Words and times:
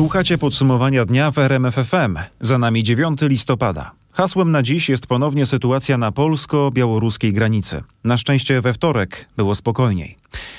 Słuchacie 0.00 0.38
podsumowania 0.38 1.04
dnia 1.04 1.30
w 1.30 1.38
RMFFM. 1.38 2.18
Za 2.40 2.58
nami 2.58 2.84
9 2.84 3.20
listopada. 3.22 3.92
Hasłem 4.12 4.50
na 4.50 4.62
dziś 4.62 4.88
jest 4.88 5.06
ponownie 5.06 5.46
sytuacja 5.46 5.98
na 5.98 6.12
polsko-białoruskiej 6.12 7.32
granicy. 7.32 7.82
Na 8.04 8.16
szczęście 8.16 8.60
we 8.60 8.72
wtorek 8.72 9.28
było 9.36 9.54
spokojniej. 9.54 10.16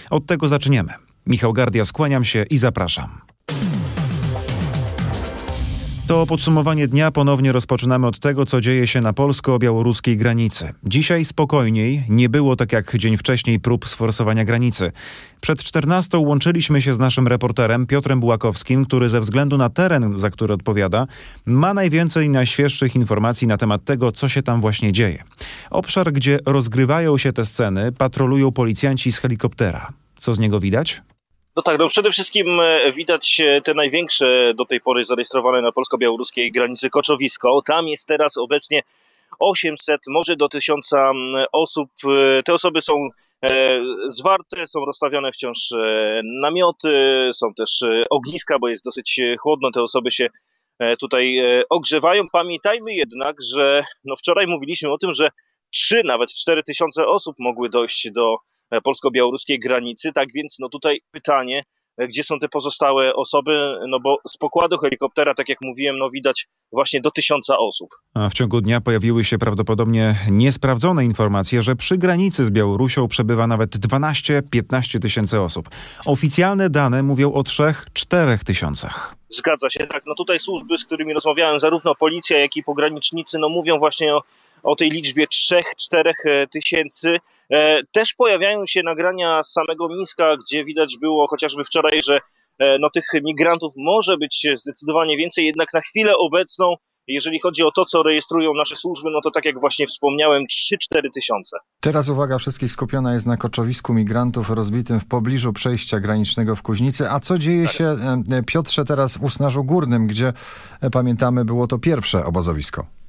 Od 0.10 0.26
tego 0.26 0.48
zaczniemy. 0.48 0.94
Michał 1.28 1.54
Gardia, 1.54 1.86
skłaniam 1.86 2.26
się 2.26 2.46
i 2.50 2.58
zapraszam. 2.58 3.22
To 6.12 6.26
podsumowanie 6.26 6.88
dnia 6.88 7.12
ponownie 7.12 7.52
rozpoczynamy 7.52 8.08
od 8.08 8.20
tego, 8.20 8.46
co 8.46 8.62
dzieje 8.62 8.88
się 8.88 9.02
na 9.02 9.14
polsko-białoruskiej 9.14 10.18
granicy. 10.18 10.74
Dzisiaj 10.84 11.26
spokojniej, 11.26 12.04
nie 12.10 12.30
było 12.30 12.56
tak 12.56 12.72
jak 12.72 12.98
dzień 12.98 13.18
wcześniej 13.18 13.60
prób 13.60 13.88
sforsowania 13.88 14.46
granicy. 14.46 14.92
Przed 15.42 15.64
14 15.64 16.18
łączyliśmy 16.18 16.82
się 16.82 16.94
z 16.94 17.00
naszym 17.00 17.28
reporterem 17.28 17.88
Piotrem 17.88 18.20
Bułakowskim, 18.20 18.86
który 18.86 19.10
ze 19.10 19.20
względu 19.20 19.58
na 19.58 19.70
teren, 19.70 20.20
za 20.20 20.30
który 20.30 20.54
odpowiada, 20.54 21.08
ma 21.46 21.74
najwięcej 21.74 22.30
najświeższych 22.30 22.96
informacji 22.96 23.48
na 23.48 23.58
temat 23.58 23.84
tego, 23.84 24.12
co 24.12 24.30
się 24.30 24.44
tam 24.44 24.62
właśnie 24.62 24.92
dzieje. 24.92 25.24
Obszar, 25.70 26.14
gdzie 26.14 26.40
rozgrywają 26.46 27.18
się 27.18 27.34
te 27.34 27.46
sceny, 27.46 27.92
patrolują 27.92 28.52
policjanci 28.52 29.12
z 29.12 29.18
helikoptera. 29.18 29.94
Co 30.18 30.34
z 30.34 30.40
niego 30.40 30.60
widać? 30.60 31.02
No 31.56 31.62
tak, 31.62 31.80
no 31.80 31.88
przede 31.88 32.12
wszystkim 32.12 32.60
e, 32.60 32.92
widać 32.92 33.42
e, 33.42 33.62
te 33.62 33.74
największe 33.74 34.54
do 34.56 34.66
tej 34.66 34.82
pory 34.82 35.04
zarejestrowane 35.04 35.62
na 35.62 35.72
polsko-białoruskiej 35.72 36.52
granicy 36.52 36.90
koczowisko. 36.90 37.62
Tam 37.66 37.88
jest 37.88 38.08
teraz 38.08 38.38
obecnie 38.38 38.82
800, 39.40 40.02
może 40.08 40.36
do 40.36 40.50
1000 40.50 40.90
osób. 41.52 41.90
E, 42.06 42.44
te 42.44 42.54
osoby 42.54 42.82
są 42.82 43.10
zwarte, 44.08 44.68
są 44.68 44.86
rozstawione 44.86 45.32
wciąż 45.32 45.58
namioty, 46.42 47.30
są 47.34 47.54
też 47.54 47.84
ogniska, 48.10 48.60
bo 48.60 48.70
jest 48.70 48.86
dosyć 48.86 49.22
chłodno, 49.40 49.72
te 49.72 49.82
osoby 49.82 50.12
się 50.12 50.30
tutaj 51.00 51.38
ogrzewają. 51.70 52.24
Pamiętajmy 52.32 52.94
jednak, 52.94 53.36
że 53.54 53.84
no 54.06 54.16
wczoraj 54.16 54.48
mówiliśmy 54.48 54.92
o 54.92 54.98
tym, 54.98 55.14
że 55.14 55.30
3, 55.72 56.02
nawet 56.04 56.34
4 56.34 56.64
tysiące 56.64 57.08
osób 57.08 57.36
mogły 57.40 57.70
dojść 57.70 58.12
do 58.12 58.38
polsko-białoruskiej 58.84 59.60
granicy. 59.60 60.12
Tak 60.12 60.28
więc 60.36 60.58
no 60.60 60.70
tutaj 60.70 61.02
pytanie, 61.12 61.64
e, 61.98 62.08
gdzie 62.08 62.24
są 62.24 62.40
te 62.40 62.50
pozostałe 62.50 63.14
osoby, 63.16 63.76
no 63.88 64.00
bo 64.00 64.18
z 64.28 64.38
pokładu 64.38 64.78
helikoptera, 64.78 65.34
tak 65.34 65.50
jak 65.50 65.58
mówiłem, 65.62 65.98
no 65.98 66.10
widać 66.10 66.48
właśnie 66.72 67.02
do 67.02 67.12
tysiąca 67.12 67.58
osób. 67.58 67.90
A 68.14 68.30
w 68.30 68.34
ciągu 68.34 68.62
dnia 68.62 68.82
pojawiły 68.82 69.24
się 69.24 69.38
prawdopodobnie 69.38 70.16
niesprawdzone 70.30 71.06
informacje, 71.06 71.62
że 71.62 71.76
przy 71.76 71.98
granicy 71.98 72.46
z 72.46 72.52
Białorusią 72.52 73.08
przebywa 73.08 73.48
nawet 73.48 73.76
12-15 73.76 75.00
tysięcy 75.00 75.42
osób. 75.42 75.70
Oficjalne 76.06 76.70
dane 76.70 77.04
mówią 77.04 77.34
o 77.34 77.42
3-4 77.42 78.44
tysiącach. 78.44 79.16
Zgadza 79.30 79.70
się, 79.70 79.88
tak. 79.88 80.04
No 80.06 80.16
tutaj 80.16 80.40
służby, 80.40 80.78
z 80.78 80.86
którymi 80.86 81.14
rozmawiałem, 81.14 81.60
zarówno 81.60 81.96
policja, 81.96 82.40
jak 82.40 82.56
i 82.56 82.64
pogranicznicy, 82.64 83.40
no 83.40 83.50
mówią 83.50 83.80
właśnie 83.80 84.16
o 84.16 84.22
o 84.64 84.76
tej 84.76 84.90
liczbie 84.90 85.28
3-4 85.28 85.62
e, 86.26 86.48
tysięcy. 86.48 87.18
E, 87.52 87.80
też 87.92 88.14
pojawiają 88.14 88.66
się 88.66 88.84
nagrania 88.84 89.44
z 89.44 89.52
samego 89.52 89.90
Mińska, 89.90 90.38
gdzie 90.38 90.66
widać 90.66 90.98
było 91.02 91.28
chociażby 91.28 91.64
wczoraj, 91.64 92.02
że 92.04 92.20
e, 92.60 92.78
no, 92.80 92.90
tych 92.90 93.06
migrantów 93.24 93.74
może 93.78 94.18
być 94.18 94.48
zdecydowanie 94.56 95.18
więcej, 95.18 95.46
jednak 95.46 95.74
na 95.74 95.82
chwilę 95.82 96.18
obecną, 96.18 96.76
jeżeli 97.08 97.40
chodzi 97.40 97.64
o 97.64 97.72
to, 97.72 97.86
co 97.86 98.04
rejestrują 98.04 98.54
nasze 98.54 98.76
służby, 98.76 99.10
no 99.12 99.22
to 99.22 99.32
tak 99.32 99.46
jak 99.46 99.60
właśnie 99.60 99.88
wspomniałem, 99.88 100.44
3-4 100.44 100.78
tysiące. 101.14 101.58
Teraz 101.80 102.10
uwaga 102.10 102.38
wszystkich 102.38 102.72
skupiona 102.72 103.14
jest 103.14 103.26
na 103.26 103.38
koczowisku 103.38 103.94
migrantów 103.94 104.50
rozbitym 104.50 105.00
w 105.00 105.06
pobliżu 105.06 105.54
przejścia 105.54 106.00
granicznego 106.00 106.56
w 106.56 106.62
Kuźnicy. 106.62 107.10
A 107.10 107.20
co 107.20 107.38
dzieje 107.38 107.66
tak. 107.66 107.74
się, 107.74 107.98
Piotrze, 108.48 108.86
teraz 108.86 109.18
w 109.18 109.24
Usnarzu 109.24 109.64
Górnym, 109.64 110.08
gdzie 110.08 110.34
pamiętamy 110.92 111.46
było 111.46 111.68
to 111.68 111.80
pierwsze 111.80 112.26
obozowisko? 112.26 113.01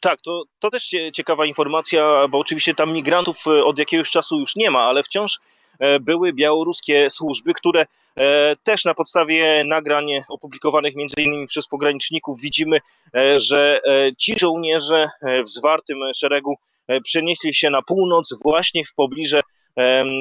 Tak, 0.00 0.20
to, 0.22 0.42
to 0.58 0.70
też 0.70 0.94
ciekawa 1.12 1.46
informacja, 1.46 2.28
bo 2.28 2.38
oczywiście 2.38 2.74
tam 2.74 2.92
migrantów 2.92 3.46
e, 3.46 3.64
od 3.64 3.78
jakiegoś 3.78 4.10
czasu 4.10 4.40
już 4.40 4.56
nie 4.56 4.70
ma, 4.70 4.80
ale 4.80 5.02
wciąż 5.02 5.38
e, 5.78 6.00
były 6.00 6.32
białoruskie 6.32 7.10
służby, 7.10 7.54
które 7.54 7.86
e, 8.16 8.56
też 8.62 8.84
na 8.84 8.94
podstawie 8.94 9.64
nagrań 9.64 10.06
opublikowanych 10.28 10.96
między 10.96 11.22
innymi 11.22 11.46
przez 11.46 11.66
pograniczników 11.66 12.40
widzimy, 12.40 12.78
że 13.34 13.80
ci 14.18 14.38
żołnierze 14.38 15.08
w 15.44 15.48
zwartym 15.48 15.98
szeregu 16.14 16.54
przenieśli 17.04 17.54
się 17.54 17.70
na 17.70 17.82
północ 17.82 18.34
właśnie 18.42 18.84
w 18.84 18.94
pobliże 18.94 19.40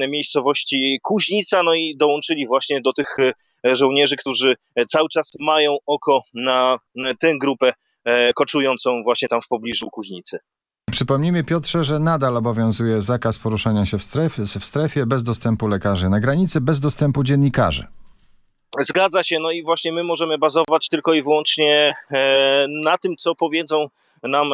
miejscowości 0.09 0.99
Kuźnica, 1.03 1.63
no 1.63 1.73
i 1.73 1.95
dołączyli 1.97 2.47
właśnie 2.47 2.81
do 2.81 2.93
tych 2.93 3.15
e, 3.19 3.75
żołnierzy, 3.75 4.15
którzy 4.15 4.55
e, 4.75 4.85
cały 4.85 5.09
czas 5.09 5.31
mają 5.39 5.77
oko 5.85 6.21
na 6.33 6.79
tę 7.19 7.37
grupę 7.37 7.73
e, 8.05 8.33
koczującą 8.33 9.03
właśnie 9.03 9.27
tam 9.27 9.41
w 9.41 9.47
pobliżu 9.47 9.89
Kuźnicy. 9.91 10.39
Przypomnijmy 10.91 11.43
Piotrze, 11.43 11.83
że 11.83 11.99
nadal 11.99 12.37
obowiązuje 12.37 13.01
zakaz 13.01 13.39
poruszania 13.39 13.85
się 13.85 13.97
w 13.97 14.03
strefie, 14.03 14.43
w 14.59 14.65
strefie 14.65 15.05
bez 15.05 15.23
dostępu 15.23 15.67
lekarzy 15.67 16.09
na 16.09 16.19
granicy, 16.19 16.61
bez 16.61 16.79
dostępu 16.79 17.23
dziennikarzy. 17.23 17.87
Zgadza 18.79 19.23
się, 19.23 19.39
no 19.39 19.51
i 19.51 19.63
właśnie 19.63 19.91
my 19.91 20.03
możemy 20.03 20.37
bazować 20.37 20.87
tylko 20.89 21.13
i 21.13 21.23
wyłącznie 21.23 21.93
na 22.83 22.97
tym, 22.97 23.15
co 23.15 23.35
powiedzą 23.35 23.87
nam 24.23 24.49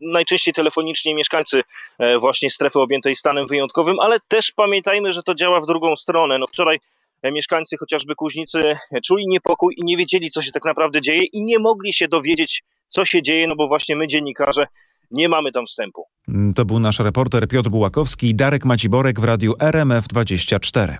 najczęściej 0.00 0.54
telefonicznie 0.54 1.14
mieszkańcy 1.14 1.62
e, 1.98 2.18
właśnie 2.18 2.50
strefy 2.50 2.80
objętej 2.80 3.16
stanem 3.16 3.46
wyjątkowym, 3.46 4.00
ale 4.00 4.20
też 4.28 4.52
pamiętajmy, 4.52 5.12
że 5.12 5.22
to 5.22 5.34
działa 5.34 5.60
w 5.60 5.66
drugą 5.66 5.96
stronę. 5.96 6.38
No 6.38 6.46
wczoraj 6.46 6.78
e, 7.22 7.32
mieszkańcy 7.32 7.76
chociażby 7.76 8.14
Kuźnicy 8.14 8.76
czuli 9.04 9.26
niepokój 9.28 9.74
i 9.78 9.84
nie 9.84 9.96
wiedzieli, 9.96 10.30
co 10.30 10.42
się 10.42 10.52
tak 10.52 10.64
naprawdę 10.64 11.00
dzieje 11.00 11.24
i 11.24 11.42
nie 11.42 11.58
mogli 11.58 11.92
się 11.92 12.08
dowiedzieć, 12.08 12.62
co 12.88 13.04
się 13.04 13.22
dzieje, 13.22 13.46
no 13.46 13.56
bo 13.56 13.68
właśnie 13.68 13.96
my 13.96 14.06
dziennikarze 14.06 14.66
nie 15.10 15.28
mamy 15.28 15.52
tam 15.52 15.66
wstępu. 15.66 16.06
Mm, 16.28 16.54
to 16.54 16.64
był 16.64 16.78
nasz 16.78 16.98
reporter 16.98 17.48
Piotr 17.48 17.70
Bułakowski 17.70 18.28
i 18.28 18.34
Darek 18.34 18.64
Maciborek 18.64 19.20
w 19.20 19.24
radiu 19.24 19.52
RMF24. 19.52 20.96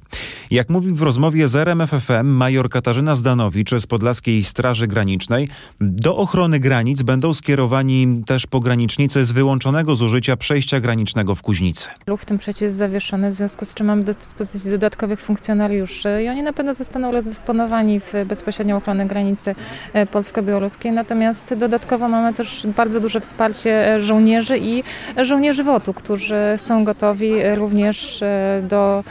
Jak 0.51 0.69
mówi 0.69 0.93
w 0.93 1.03
rozmowie 1.03 1.49
z 1.49 1.57
RMFFM 1.57 2.27
major 2.27 2.71
Katarzyna 2.71 3.15
Zdanowicz 3.15 3.71
z 3.75 3.87
Podlaskiej 3.87 4.45
Straży 4.45 4.87
Granicznej, 4.87 5.49
do 5.81 6.17
ochrony 6.17 6.61
granic 6.61 7.03
będą 7.03 7.35
skierowani 7.35 8.23
też 8.27 8.47
pogranicznicy 8.47 9.25
z 9.25 9.33
wyłączonego 9.33 9.95
z 9.95 10.03
użycia 10.03 10.37
przejścia 10.37 10.81
granicznego 10.81 11.35
w 11.35 11.43
Kuźnicy. 11.43 11.89
Ruch 12.07 12.21
w 12.21 12.25
tym 12.25 12.39
przejściu 12.39 12.65
jest 12.65 12.77
zawieszony, 12.77 13.31
w 13.31 13.33
związku 13.33 13.65
z 13.65 13.75
czym 13.75 13.87
mamy 13.87 14.05
do 14.05 14.15
dyspozycji 14.15 14.71
dodatkowych 14.71 15.21
funkcjonariuszy 15.21 16.23
i 16.25 16.29
oni 16.29 16.43
na 16.43 16.53
pewno 16.53 16.75
zostaną 16.75 17.13
rozdysponowani 17.13 18.01
w 18.01 18.13
bezpośrednią 18.27 18.77
ochronę 18.77 19.07
granicy 19.07 19.55
e, 19.93 20.07
polsko-białoruskiej. 20.07 20.93
Natomiast 20.93 21.55
dodatkowo 21.55 22.09
mamy 22.09 22.35
też 22.35 22.67
bardzo 22.77 23.01
duże 23.01 23.21
wsparcie 23.21 23.71
e, 23.95 23.96
żołnierzy 24.01 24.59
i 24.59 24.83
żołnierzy 25.23 25.65
WOT-u, 25.65 25.95
którzy 25.95 26.37
są 26.57 26.85
gotowi 26.85 27.33
również 27.55 28.23
e, 28.23 28.63
do 28.69 29.05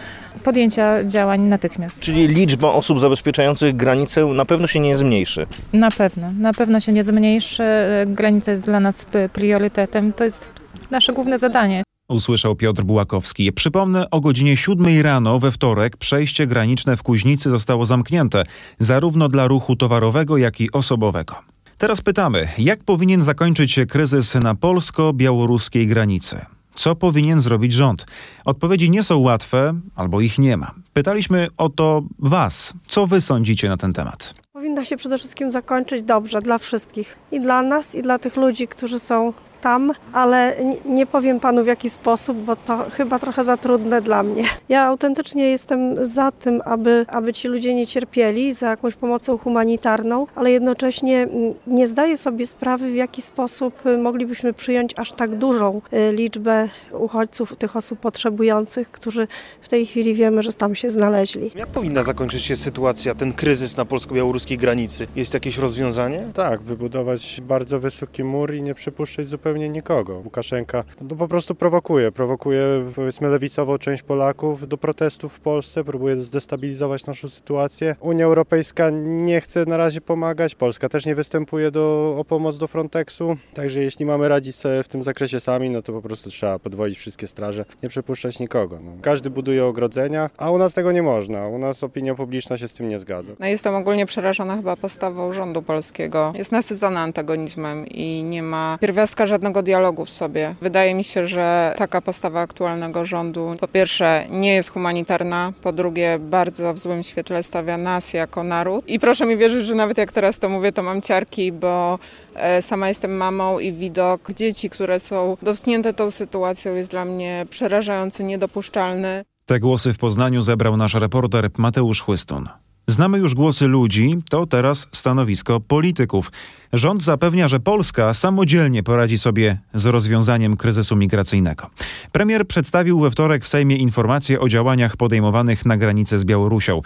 podjęcia 0.44 1.03
działań 1.03 1.41
natychmiast. 1.41 2.00
Czyli 2.00 2.28
liczba 2.28 2.68
osób 2.68 3.00
zabezpieczających 3.00 3.75
granicę 3.75 4.25
na 4.25 4.45
pewno 4.45 4.68
się 4.68 4.79
nie 4.79 4.95
zmniejszy? 4.95 5.47
Na 5.74 5.91
pewno, 5.91 6.31
na 6.40 6.53
pewno 6.53 6.79
się 6.79 6.91
nie 6.91 7.03
zmniejszy. 7.03 7.63
Granica 8.07 8.51
jest 8.51 8.63
dla 8.63 8.79
nas 8.79 9.06
priorytetem. 9.34 10.13
To 10.13 10.24
jest 10.24 10.51
nasze 10.91 11.13
główne 11.13 11.40
zadanie. 11.40 11.84
Usłyszał 12.09 12.56
Piotr 12.56 12.84
Bułakowski. 12.84 13.51
Przypomnę, 13.51 14.09
o 14.09 14.22
godzinie 14.22 14.57
7 14.57 15.01
rano 15.01 15.40
we 15.40 15.51
wtorek 15.51 15.97
przejście 15.97 16.47
graniczne 16.47 16.97
w 16.97 17.03
Kuźnicy 17.03 17.50
zostało 17.50 17.85
zamknięte, 17.85 18.44
zarówno 18.79 19.29
dla 19.29 19.47
ruchu 19.47 19.75
towarowego, 19.75 20.38
jak 20.38 20.62
i 20.62 20.72
osobowego. 20.72 21.54
Teraz 21.78 22.02
pytamy, 22.02 22.47
jak 22.58 22.84
powinien 22.84 23.24
zakończyć 23.24 23.72
się 23.72 23.86
kryzys 23.86 24.36
na 24.36 24.56
polsko-białoruskiej 24.56 25.88
granicy? 25.88 26.46
Co 26.75 26.96
powinien 26.96 27.41
zrobić 27.41 27.74
rząd? 27.74 28.06
Odpowiedzi 28.46 28.90
nie 28.90 29.03
są 29.03 29.18
łatwe, 29.19 29.74
albo 29.96 30.22
ich 30.22 30.40
nie 30.40 30.58
ma. 30.58 30.72
Pytaliśmy 30.94 31.47
o 31.58 31.69
to 31.69 32.03
Was. 32.19 32.74
Co 32.88 33.08
Wy 33.08 33.22
sądzicie 33.22 33.69
na 33.69 33.77
ten 33.77 33.94
temat? 33.94 34.33
Powinno 34.54 34.86
się 34.86 34.98
przede 34.98 35.18
wszystkim 35.18 35.51
zakończyć 35.51 36.04
dobrze 36.04 36.42
dla 36.42 36.57
wszystkich. 36.57 37.18
I 37.31 37.39
dla 37.39 37.62
nas, 37.62 37.95
i 37.95 38.01
dla 38.01 38.19
tych 38.19 38.36
ludzi, 38.36 38.68
którzy 38.68 39.00
są 39.00 39.33
tam, 39.62 39.92
ale 40.13 40.56
nie 40.86 41.06
powiem 41.06 41.40
panu 41.40 41.63
w 41.63 41.68
jaki 41.68 41.90
sposób, 41.90 42.38
bo 42.38 42.56
to 42.56 42.86
chyba 42.92 43.19
trochę 43.19 43.44
za 43.44 43.57
trudne 43.57 44.02
dla 44.02 44.24
mnie. 44.24 44.44
Ja 44.69 44.86
autentycznie 44.86 45.50
jestem 45.50 46.06
za 46.06 46.31
tym, 46.31 46.62
aby, 46.66 47.06
aby 47.07 47.34
ci 47.34 47.48
ludzie 47.48 47.74
nie 47.74 47.88
cierpieli, 47.88 48.54
za 48.54 48.69
jakąś 48.69 48.96
pomocą 48.96 49.38
humanitarną, 49.38 50.28
ale 50.36 50.52
jednocześnie 50.52 51.28
nie 51.68 51.88
zdaję 51.88 52.18
sobie 52.18 52.48
sprawy, 52.48 52.92
w 52.92 52.96
jaki 52.96 53.22
sposób 53.22 53.86
y, 53.86 53.98
moglibyśmy 53.98 54.54
przyjąć 54.54 54.94
aż 54.96 55.12
tak 55.12 55.36
dużą 55.36 55.81
y, 55.94 56.12
liczbę 56.12 56.69
uchodźców, 56.92 57.56
tych 57.56 57.75
osób 57.75 58.00
potrzebujących, 58.00 58.92
którzy 58.92 59.28
w 59.62 59.68
tej 59.68 59.86
chwili 59.86 60.13
wiemy, 60.13 60.44
że 60.44 60.54
tam 60.54 60.75
się 60.75 60.90
znaleźli. 60.90 61.52
Jak 61.56 61.68
powinna 61.68 62.04
zakończyć 62.04 62.44
się 62.44 62.56
sytuacja, 62.56 63.16
ten 63.16 63.34
kryzys 63.34 63.78
na 63.78 63.86
polsko-białoruskiej 63.86 64.57
granicy? 64.57 65.07
Jest 65.16 65.34
jakieś 65.34 65.57
rozwiązanie? 65.57 66.28
Tak, 66.34 66.62
wybudować 66.62 67.42
bardzo 67.48 67.80
wysoki 67.80 68.24
mur 68.24 68.54
i 68.54 68.62
nie 68.62 68.74
przypuszczać 68.74 69.28
zupełnie 69.28 69.44
zupełnie 69.45 69.69
nikogo. 69.69 70.13
Łukaszenka 70.13 70.83
no, 71.01 71.15
po 71.15 71.27
prostu 71.27 71.56
prowokuje, 71.56 72.12
prowokuje 72.12 72.92
powiedzmy 72.95 73.27
lewicową 73.27 73.77
część 73.77 74.03
Polaków 74.03 74.68
do 74.68 74.77
protestów 74.77 75.33
w 75.33 75.39
Polsce, 75.39 75.83
próbuje 75.83 76.21
zdestabilizować 76.21 77.06
naszą 77.06 77.30
sytuację. 77.30 77.95
Unia 78.00 78.25
Europejska 78.25 78.89
nie 79.03 79.42
chce 79.42 79.65
na 79.65 79.77
razie 79.77 80.01
pomagać, 80.01 80.56
Polska 80.56 80.89
też 80.89 81.06
nie 81.06 81.15
występuje 81.15 81.71
do, 81.71 82.15
o 82.19 82.25
pomoc 82.25 82.57
do 82.57 82.68
Frontexu, 82.68 83.38
także 83.53 83.83
jeśli 83.83 84.06
mamy 84.06 84.30
radzić 84.30 84.56
sobie 84.56 84.83
w 84.83 84.88
tym 84.88 85.03
zakresie 85.03 85.39
sami, 85.39 85.69
no 85.69 85.81
to 85.81 85.94
po 85.94 86.01
prostu 86.01 86.30
trzeba 86.30 86.59
podwoić 86.59 86.97
wszystkie 86.97 87.27
straże, 87.27 87.65
nie 87.83 87.89
przepuszczać 87.89 88.39
nikogo. 88.39 88.80
No. 88.83 88.92
Każdy 89.01 89.30
buduje 89.30 89.65
ogrodzenia, 89.65 90.30
a 90.38 90.51
u 90.51 90.57
nas 90.57 90.74
tego 90.74 90.92
nie 90.92 91.03
można. 91.03 91.47
U 91.47 91.57
nas 91.57 91.83
opinia 91.83 92.15
publiczna 92.15 92.57
się 92.57 92.68
z 92.68 92.74
tym 92.74 92.88
nie 92.88 93.00
zgadza. 93.00 93.31
No 93.39 93.47
jestem 93.47 93.75
ogólnie 93.75 94.06
przerażona 94.06 94.56
chyba 94.56 94.75
postawą 94.75 95.33
rządu 95.33 95.62
polskiego. 95.62 96.33
Jest 96.36 96.51
nasycona 96.51 97.00
antagonizmem 97.00 97.88
i 97.88 98.24
nie 98.24 98.44
ma 98.44 98.77
pierwiastka 98.81 99.27
żadnego 99.35 99.63
dialogu 99.63 100.05
w 100.05 100.09
sobie. 100.09 100.55
Wydaje 100.61 100.95
mi 100.95 101.03
się, 101.03 101.27
że 101.27 101.73
taka 101.77 102.01
postawa 102.01 102.41
aktualnego 102.41 103.05
rządu 103.05 103.55
po 103.59 103.67
pierwsze 103.67 104.25
nie 104.29 104.55
jest 104.55 104.69
humanitarna, 104.69 105.53
po 105.61 105.71
drugie 105.73 106.19
bardzo 106.19 106.73
w 106.73 106.79
złym 106.79 107.03
świetle 107.03 107.43
stawia 107.43 107.77
nas 107.77 108.13
jako 108.13 108.43
naród. 108.43 108.87
I 108.87 108.99
proszę 108.99 109.25
mi 109.25 109.37
wierzyć, 109.37 109.65
że 109.65 109.75
nawet 109.75 109.97
jak 109.97 110.11
teraz 110.11 110.39
to 110.39 110.49
mówię, 110.49 110.71
to 110.71 110.83
mam 110.83 111.01
ciarki, 111.01 111.51
bo 111.51 111.99
e, 112.35 112.61
sama 112.61 112.87
jestem 112.89 113.17
mamą 113.17 113.59
i 113.59 113.73
widok 113.73 114.31
dzieci, 114.33 114.69
które 114.69 114.99
są 114.99 115.37
dotknięte 115.41 115.93
tą 115.93 116.11
sytuacją 116.11 116.75
jest 116.75 116.91
dla 116.91 117.05
mnie 117.05 117.45
przerażający, 117.49 118.23
niedopuszczalny. 118.23 119.23
Te 119.45 119.59
głosy 119.59 119.93
w 119.93 119.97
Poznaniu 119.97 120.41
zebrał 120.41 120.77
nasz 120.77 120.93
reporter 120.93 121.49
Mateusz 121.57 122.01
Chłystun. 122.01 122.49
Znamy 122.87 123.17
już 123.17 123.35
głosy 123.35 123.67
ludzi, 123.67 124.17
to 124.29 124.45
teraz 124.45 124.87
stanowisko 124.91 125.59
polityków. 125.59 126.31
Rząd 126.73 127.03
zapewnia, 127.03 127.47
że 127.47 127.59
Polska 127.59 128.13
samodzielnie 128.13 128.83
poradzi 128.83 129.17
sobie 129.17 129.57
z 129.73 129.85
rozwiązaniem 129.85 130.57
kryzysu 130.57 130.95
migracyjnego. 130.95 131.69
Premier 132.11 132.47
przedstawił 132.47 132.99
we 132.99 133.11
wtorek 133.11 133.43
w 133.43 133.47
Sejmie 133.47 133.77
informacje 133.77 134.39
o 134.39 134.49
działaniach 134.49 134.97
podejmowanych 134.97 135.65
na 135.65 135.77
granicy 135.77 136.17
z 136.17 136.25
Białorusią. 136.25 136.81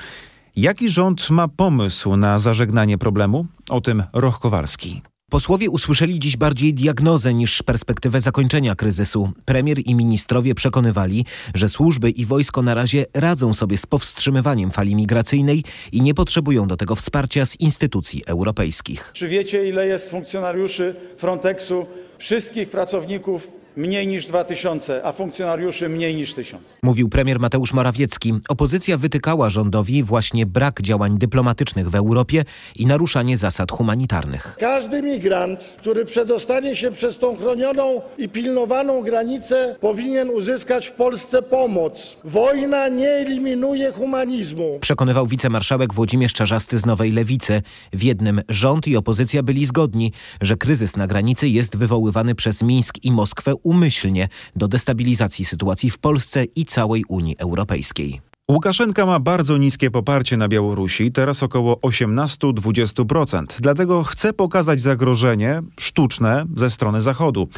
Jaki 0.56 0.90
rząd 0.90 1.30
ma 1.30 1.48
pomysł 1.48 2.16
na 2.16 2.40
zażegnanie 2.40 2.98
problemu? 2.98 3.46
O 3.70 3.82
tym 3.82 4.04
Roch 4.14 4.40
Kowalski. 4.40 5.02
Posłowie 5.30 5.70
usłyszeli 5.70 6.20
dziś 6.20 6.38
bardziej 6.38 6.74
diagnozę 6.74 7.34
niż 7.34 7.64
perspektywę 7.64 8.22
zakończenia 8.22 8.76
kryzysu. 8.76 9.32
Premier 9.46 9.80
i 9.86 9.96
ministrowie 9.96 10.56
przekonywali, 10.56 11.26
że 11.54 11.70
służby 11.70 12.10
i 12.10 12.26
wojsko 12.26 12.62
na 12.62 12.74
razie 12.74 13.06
radzą 13.14 13.54
sobie 13.54 13.78
z 13.78 13.86
powstrzymywaniem 13.86 14.72
fali 14.72 14.96
migracyjnej 14.96 15.64
i 15.92 16.02
nie 16.02 16.14
potrzebują 16.14 16.68
do 16.68 16.78
tego 16.78 16.96
wsparcia 16.96 17.46
z 17.46 17.60
instytucji 17.60 18.24
europejskich. 18.26 19.12
Czy 19.14 19.28
wiecie, 19.28 19.70
ile 19.70 19.88
jest 19.88 20.10
funkcjonariuszy 20.10 20.96
Frontexu, 21.18 21.86
wszystkich 22.18 22.70
pracowników 22.70 23.52
mniej 23.78 24.08
niż 24.08 24.26
2000, 24.26 25.06
a 25.06 25.12
funkcjonariuszy 25.12 25.90
mniej 25.90 26.16
niż 26.16 26.34
1000. 26.34 26.78
Mówił 26.84 27.10
premier 27.10 27.40
Mateusz 27.40 27.74
Morawiecki. 27.74 28.34
Opozycja 28.50 28.98
wytykała 28.98 29.50
rządowi 29.50 30.04
właśnie 30.04 30.46
brak 30.46 30.82
działań 30.82 31.18
dyplomatycznych 31.18 31.90
w 31.90 31.96
Europie 31.96 32.46
i 32.76 32.86
naruszanie 32.86 33.38
zasad 33.38 33.72
humanitarnych. 33.72 34.56
Każdy 34.60 35.02
migrant, 35.02 35.76
który 35.80 36.06
przedostanie 36.06 36.76
się 36.76 36.92
przez 36.92 37.18
tą 37.18 37.36
chronioną 37.36 38.02
i 38.18 38.30
pilnowaną 38.30 39.02
granicę, 39.02 39.76
powinien 39.82 40.30
uzyskać 40.30 40.88
w 40.88 40.92
Polsce 40.92 41.42
pomoc. 41.42 42.18
Wojna 42.24 42.88
nie 42.88 43.10
eliminuje 43.10 43.92
humanizmu. 43.92 44.78
Przekonywał 44.82 45.28
wicemarszałek 45.28 45.94
Włodzimierz 45.94 46.34
Czarzasty 46.34 46.80
z 46.80 46.86
Nowej 46.86 47.12
Lewicy. 47.12 47.62
W 47.94 48.04
jednym 48.04 48.42
rząd 48.50 48.88
i 48.88 48.98
opozycja 48.98 49.44
byli 49.44 49.66
zgodni, 49.66 50.12
że 50.42 50.58
kryzys 50.58 50.96
na 50.96 51.08
granicy 51.08 51.48
jest 51.48 51.78
wywoływany 51.78 52.36
przez 52.36 52.62
Mińsk 52.62 52.96
i 53.04 53.12
Moskwę 53.12 53.56
umyślnie 53.64 54.28
do 54.56 54.68
destabilizacji 54.68 55.46
sytuacji 55.46 55.90
w 55.90 55.98
Polsce 55.98 56.44
i 56.44 56.66
całej 56.66 57.04
Unii 57.08 57.36
Europejskiej. 57.38 58.22
Łukaszenka 58.52 59.06
ma 59.06 59.20
bardzo 59.20 59.58
niskie 59.58 59.92
poparcie 59.92 60.38
na 60.38 60.48
Białorusi, 60.48 61.12
teraz 61.12 61.44
około 61.44 61.76
18-20%. 61.76 63.46
Dlatego 63.60 64.04
chce 64.04 64.34
pokazać 64.34 64.82
zagrożenie 64.82 65.62
sztuczne 65.80 66.46
ze 66.56 66.70
strony 66.70 67.02
Zachodu. 67.02 67.50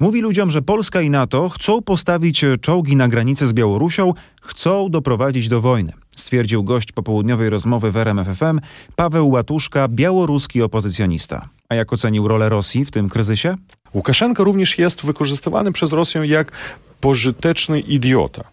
Mówi 0.00 0.20
ludziom, 0.20 0.50
że 0.50 0.62
Polska 0.62 1.00
i 1.00 1.10
NATO 1.10 1.48
chcą 1.48 1.82
postawić 1.82 2.44
czołgi 2.60 2.96
na 2.96 3.08
granicę 3.08 3.46
z 3.46 3.52
Białorusią, 3.52 4.14
chcą 4.42 4.88
doprowadzić 4.90 5.48
do 5.48 5.60
wojny, 5.60 5.92
stwierdził 6.16 6.64
gość 6.64 6.92
popołudniowej 6.92 7.50
rozmowy 7.50 7.92
w 7.92 7.96
RMFFM 7.96 8.60
Paweł 8.96 9.30
Łatuszka, 9.30 9.88
białoruski 9.88 10.62
opozycjonista. 10.62 11.48
A 11.68 11.74
jak 11.74 11.92
ocenił 11.92 12.28
rolę 12.28 12.48
Rosji 12.48 12.84
w 12.84 12.90
tym 12.90 13.08
kryzysie? 13.08 13.56
Łukaszenka 13.94 14.44
również 14.44 14.78
jest 14.78 15.06
wykorzystywany 15.06 15.72
przez 15.72 15.92
Rosję 15.92 16.26
jak 16.26 16.52
pożyteczny 17.00 17.80
idiota 17.80 18.44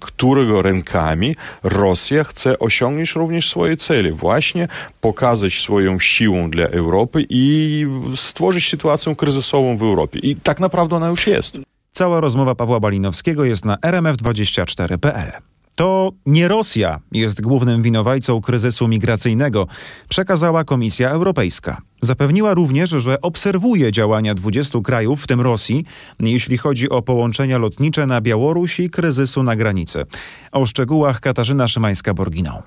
którego 0.00 0.62
rękami 0.62 1.34
Rosja 1.62 2.24
chce 2.24 2.58
osiągnąć 2.58 3.12
również 3.12 3.50
swoje 3.50 3.76
cele, 3.76 4.12
właśnie 4.12 4.68
pokazać 5.00 5.60
swoją 5.60 5.98
siłą 5.98 6.50
dla 6.50 6.66
Europy 6.66 7.26
i 7.28 7.86
stworzyć 8.16 8.68
sytuację 8.68 9.16
kryzysową 9.16 9.76
w 9.76 9.82
Europie. 9.82 10.18
I 10.18 10.36
tak 10.36 10.60
naprawdę 10.60 10.96
ona 10.96 11.08
już 11.08 11.26
jest. 11.26 11.58
Cała 11.92 12.20
rozmowa 12.20 12.54
Pawła 12.54 12.80
Balinowskiego 12.80 13.44
jest 13.44 13.64
na 13.64 13.76
rmf24.pl. 13.76 15.32
To 15.78 16.12
nie 16.26 16.48
Rosja 16.48 17.00
jest 17.12 17.40
głównym 17.40 17.82
winowajcą 17.82 18.40
kryzysu 18.40 18.88
migracyjnego, 18.88 19.66
przekazała 20.08 20.64
Komisja 20.64 21.10
Europejska. 21.10 21.82
Zapewniła 22.02 22.54
również, 22.54 22.90
że 22.90 23.20
obserwuje 23.20 23.92
działania 23.92 24.34
20 24.34 24.80
krajów, 24.80 25.22
w 25.22 25.26
tym 25.26 25.40
Rosji, 25.40 25.84
jeśli 26.20 26.58
chodzi 26.58 26.88
o 26.90 27.02
połączenia 27.02 27.58
lotnicze 27.58 28.06
na 28.06 28.20
Białorusi 28.20 28.82
i 28.82 28.90
kryzysu 28.90 29.42
na 29.42 29.56
granicy. 29.56 30.04
O 30.52 30.66
szczegółach 30.66 31.20
Katarzyna 31.20 31.66
Szymańska-Borginą. 31.66 32.62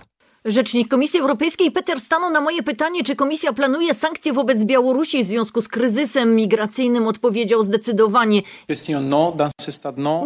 Rzecznik 0.46 0.90
Komisji 0.90 1.20
Europejskiej 1.20 1.72
Peter 1.72 2.00
stanął 2.00 2.30
na 2.30 2.42
moje 2.42 2.64
pytanie, 2.64 3.04
czy 3.04 3.16
komisja 3.16 3.54
planuje 3.54 3.94
sankcje 3.94 4.34
wobec 4.34 4.64
Białorusi 4.64 5.24
w 5.24 5.28
związku 5.28 5.62
z 5.62 5.68
kryzysem 5.68 6.36
migracyjnym, 6.36 7.08
odpowiedział 7.08 7.64
zdecydowanie 7.64 8.42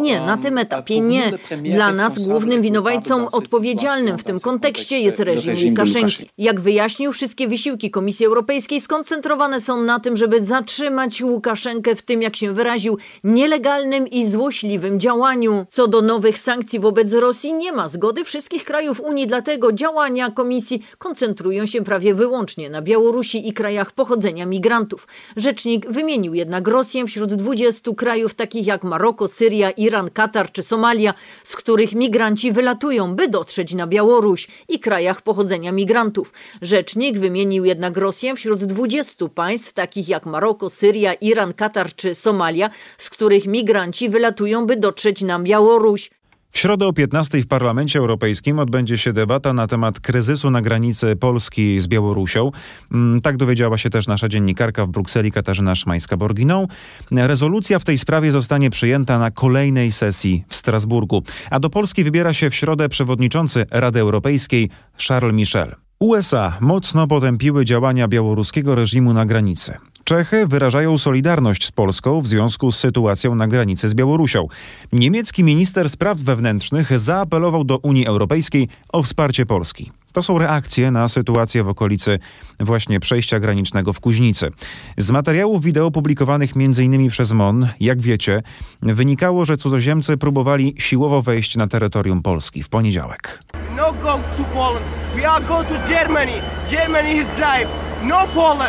nie, 0.00 0.20
na 0.20 0.36
tym 0.36 0.58
etapie 0.58 1.00
nie. 1.00 1.32
Dla 1.62 1.92
nas 1.92 2.28
głównym 2.28 2.62
winowajcą 2.62 3.28
odpowiedzialnym 3.30 4.18
w 4.18 4.24
tym 4.24 4.40
kontekście 4.40 4.98
jest 4.98 5.20
reżim 5.20 5.54
Łukaszenki. 5.68 6.30
Jak 6.38 6.60
wyjaśnił, 6.60 7.12
wszystkie 7.12 7.48
wysiłki 7.48 7.90
Komisji 7.90 8.26
Europejskiej 8.26 8.80
skoncentrowane 8.80 9.60
są 9.60 9.82
na 9.82 10.00
tym, 10.00 10.16
żeby 10.16 10.44
zatrzymać 10.44 11.22
Łukaszenkę 11.22 11.94
w 11.94 12.02
tym, 12.02 12.22
jak 12.22 12.36
się 12.36 12.52
wyraził, 12.52 12.98
nielegalnym 13.24 14.08
i 14.08 14.26
złośliwym 14.26 15.00
działaniu. 15.00 15.66
Co 15.70 15.88
do 15.88 16.02
nowych 16.02 16.38
sankcji 16.38 16.80
wobec 16.80 17.12
Rosji, 17.12 17.52
nie 17.52 17.72
ma 17.72 17.88
zgody 17.88 18.24
wszystkich 18.24 18.64
krajów 18.64 19.00
Unii, 19.00 19.26
dlatego 19.26 19.72
działa 19.72 20.05
działania 20.06 20.30
komisji 20.30 20.82
koncentrują 20.98 21.66
się 21.66 21.84
prawie 21.84 22.14
wyłącznie 22.14 22.70
na 22.70 22.82
Białorusi 22.82 23.48
i 23.48 23.52
krajach 23.52 23.92
pochodzenia 23.92 24.46
migrantów. 24.46 25.08
Rzecznik 25.36 25.90
wymienił 25.90 26.34
jednak 26.34 26.68
Rosję 26.68 27.06
wśród 27.06 27.34
20 27.34 27.90
krajów 27.96 28.34
takich 28.34 28.66
jak 28.66 28.84
Maroko, 28.84 29.28
Syria, 29.28 29.70
Iran, 29.70 30.10
Katar 30.10 30.52
czy 30.52 30.62
Somalia, 30.62 31.14
z 31.44 31.56
których 31.56 31.94
migranci 31.94 32.52
wylatują, 32.52 33.14
by 33.14 33.28
dotrzeć 33.28 33.74
na 33.74 33.86
Białoruś 33.86 34.48
i 34.68 34.80
krajach 34.80 35.22
pochodzenia 35.22 35.72
migrantów. 35.72 36.32
Rzecznik 36.62 37.18
wymienił 37.18 37.64
jednak 37.64 37.96
Rosję 37.96 38.34
wśród 38.34 38.64
20 38.64 39.28
państw 39.28 39.72
takich 39.72 40.08
jak 40.08 40.26
Maroko, 40.26 40.70
Syria, 40.70 41.14
Iran, 41.14 41.54
Katar 41.54 41.94
czy 41.94 42.14
Somalia, 42.14 42.70
z 42.98 43.10
których 43.10 43.46
migranci 43.46 44.08
wylatują, 44.08 44.66
by 44.66 44.76
dotrzeć 44.76 45.22
na 45.22 45.38
Białoruś. 45.38 46.10
W 46.56 46.58
środę 46.58 46.86
o 46.86 46.92
15 46.92 47.42
w 47.42 47.46
Parlamencie 47.46 47.98
Europejskim 47.98 48.58
odbędzie 48.58 48.98
się 48.98 49.12
debata 49.12 49.52
na 49.52 49.66
temat 49.66 50.00
kryzysu 50.00 50.50
na 50.50 50.62
granicy 50.62 51.16
Polski 51.16 51.80
z 51.80 51.86
Białorusią. 51.86 52.50
Mm, 52.92 53.20
tak 53.20 53.36
dowiedziała 53.36 53.78
się 53.78 53.90
też 53.90 54.06
nasza 54.06 54.28
dziennikarka 54.28 54.86
w 54.86 54.88
Brukseli 54.88 55.32
Katarzyna 55.32 55.74
Szmańska-Borginą. 55.74 56.66
Rezolucja 57.10 57.78
w 57.78 57.84
tej 57.84 57.98
sprawie 57.98 58.32
zostanie 58.32 58.70
przyjęta 58.70 59.18
na 59.18 59.30
kolejnej 59.30 59.92
sesji 59.92 60.44
w 60.48 60.56
Strasburgu. 60.56 61.22
A 61.50 61.60
do 61.60 61.70
Polski 61.70 62.04
wybiera 62.04 62.32
się 62.32 62.50
w 62.50 62.54
środę 62.54 62.88
przewodniczący 62.88 63.66
Rady 63.70 64.00
Europejskiej 64.00 64.70
Charles 65.08 65.34
Michel. 65.34 65.74
USA 65.98 66.58
mocno 66.60 67.06
potępiły 67.06 67.64
działania 67.64 68.08
białoruskiego 68.08 68.74
reżimu 68.74 69.12
na 69.12 69.26
granicy. 69.26 69.74
Czechy 70.08 70.46
wyrażają 70.46 70.98
solidarność 70.98 71.66
z 71.66 71.72
Polską 71.72 72.20
w 72.20 72.26
związku 72.26 72.70
z 72.70 72.78
sytuacją 72.78 73.34
na 73.34 73.48
granicy 73.48 73.88
z 73.88 73.94
Białorusią. 73.94 74.48
Niemiecki 74.92 75.44
minister 75.44 75.90
spraw 75.90 76.18
wewnętrznych 76.18 76.98
zaapelował 76.98 77.64
do 77.64 77.78
Unii 77.78 78.06
Europejskiej 78.06 78.68
o 78.92 79.02
wsparcie 79.02 79.46
Polski. 79.46 79.92
To 80.16 80.22
są 80.22 80.38
reakcje 80.38 80.90
na 80.90 81.08
sytuację 81.08 81.64
w 81.64 81.68
okolicy 81.68 82.18
właśnie 82.60 83.00
przejścia 83.00 83.40
granicznego 83.40 83.92
w 83.92 84.00
Kuźnicy. 84.00 84.50
Z 84.96 85.10
materiałów 85.10 85.62
wideo 85.62 85.90
publikowanych 85.90 86.52
m.in. 86.56 87.10
przez 87.10 87.32
MON, 87.32 87.68
jak 87.80 88.00
wiecie, 88.00 88.42
wynikało, 88.82 89.44
że 89.44 89.56
cudzoziemcy 89.56 90.16
próbowali 90.16 90.74
siłowo 90.78 91.22
wejść 91.22 91.56
na 91.56 91.66
terytorium 91.66 92.22
Polski 92.22 92.62
w 92.62 92.68
poniedziałek. 92.68 93.42
No 93.76 93.92
go 93.92 94.18
to 94.36 94.44
Poland. 94.44 94.84
We 95.16 95.30
are 95.30 95.44
go 95.44 95.64
to 95.64 95.88
Germany. 95.88 96.42
Germany 96.70 97.14
is 97.14 97.36
life. 97.36 97.68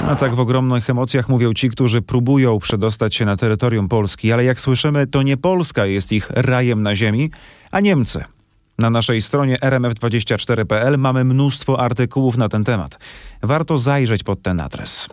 A 0.08 0.16
tak 0.16 0.36
w 0.36 0.40
ogromnych 0.40 0.90
emocjach 0.90 1.30
mówią 1.30 1.54
ci, 1.54 1.70
którzy 1.70 2.02
próbują 2.02 2.60
przedostać 2.60 3.16
się 3.16 3.26
na 3.26 3.38
terytorium 3.38 3.88
Polski, 3.88 4.34
ale 4.34 4.44
jak 4.44 4.60
słyszymy, 4.60 5.08
to 5.08 5.22
nie 5.22 5.38
Polska 5.38 5.86
jest 5.86 6.12
ich 6.12 6.30
rajem 6.30 6.84
na 6.84 6.96
ziemi, 6.96 7.32
a 7.72 7.80
Niemcy. 7.80 8.37
Na 8.80 8.90
naszej 8.90 9.22
stronie 9.22 9.56
rmf24.pl 9.56 10.98
mamy 10.98 11.24
mnóstwo 11.24 11.80
artykułów 11.80 12.38
na 12.38 12.50
ten 12.50 12.64
temat. 12.64 13.00
Warto 13.44 13.78
zajrzeć 13.78 14.24
pod 14.24 14.42
ten 14.42 14.60
adres. 14.60 15.10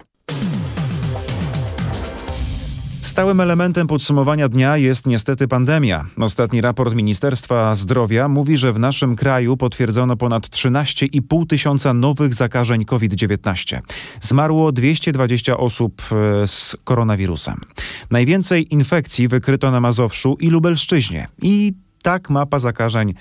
Stałym 3.01 3.41
elementem 3.41 3.87
podsumowania 3.87 4.49
dnia 4.49 4.77
jest 4.77 5.07
niestety 5.07 5.49
pandemia. 5.49 6.05
Ostatni 6.19 6.61
raport 6.61 6.95
Ministerstwa 6.95 7.75
Zdrowia 7.75 8.29
mówi, 8.29 8.57
że 8.59 8.73
w 8.73 8.79
naszym 8.79 9.17
kraju 9.17 9.57
potwierdzono 9.57 10.17
ponad 10.17 10.47
13,5 10.47 11.47
tysiąca 11.47 11.95
nowych 11.95 12.35
zakażeń 12.35 12.85
COVID-19. 12.85 13.81
Zmarło 14.21 14.73
220 14.73 15.57
osób 15.57 16.03
e, 16.13 16.47
z 16.47 16.77
koronawirusem. 16.85 17.61
Najwięcej 18.11 18.75
infekcji 18.75 19.29
wykryto 19.29 19.71
na 19.71 19.81
Mazowszu 19.81 20.37
i 20.41 20.51
Lubelszczyźnie. 20.51 21.29
I 21.43 21.75
tak 22.03 22.31
mapa 22.31 22.59
zakażeń 22.59 23.15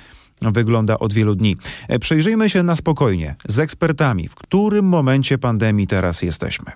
wygląda 0.51 0.99
od 0.99 1.13
wielu 1.13 1.35
dni. 1.35 1.57
E, 1.87 1.99
przejrzyjmy 1.99 2.49
się 2.49 2.63
na 2.63 2.75
spokojnie 2.75 3.35
z 3.47 3.59
ekspertami, 3.59 4.27
w 4.27 4.35
którym 4.35 4.85
momencie 4.85 5.37
pandemii 5.37 5.87
teraz 5.87 6.21
jesteśmy. 6.21 6.71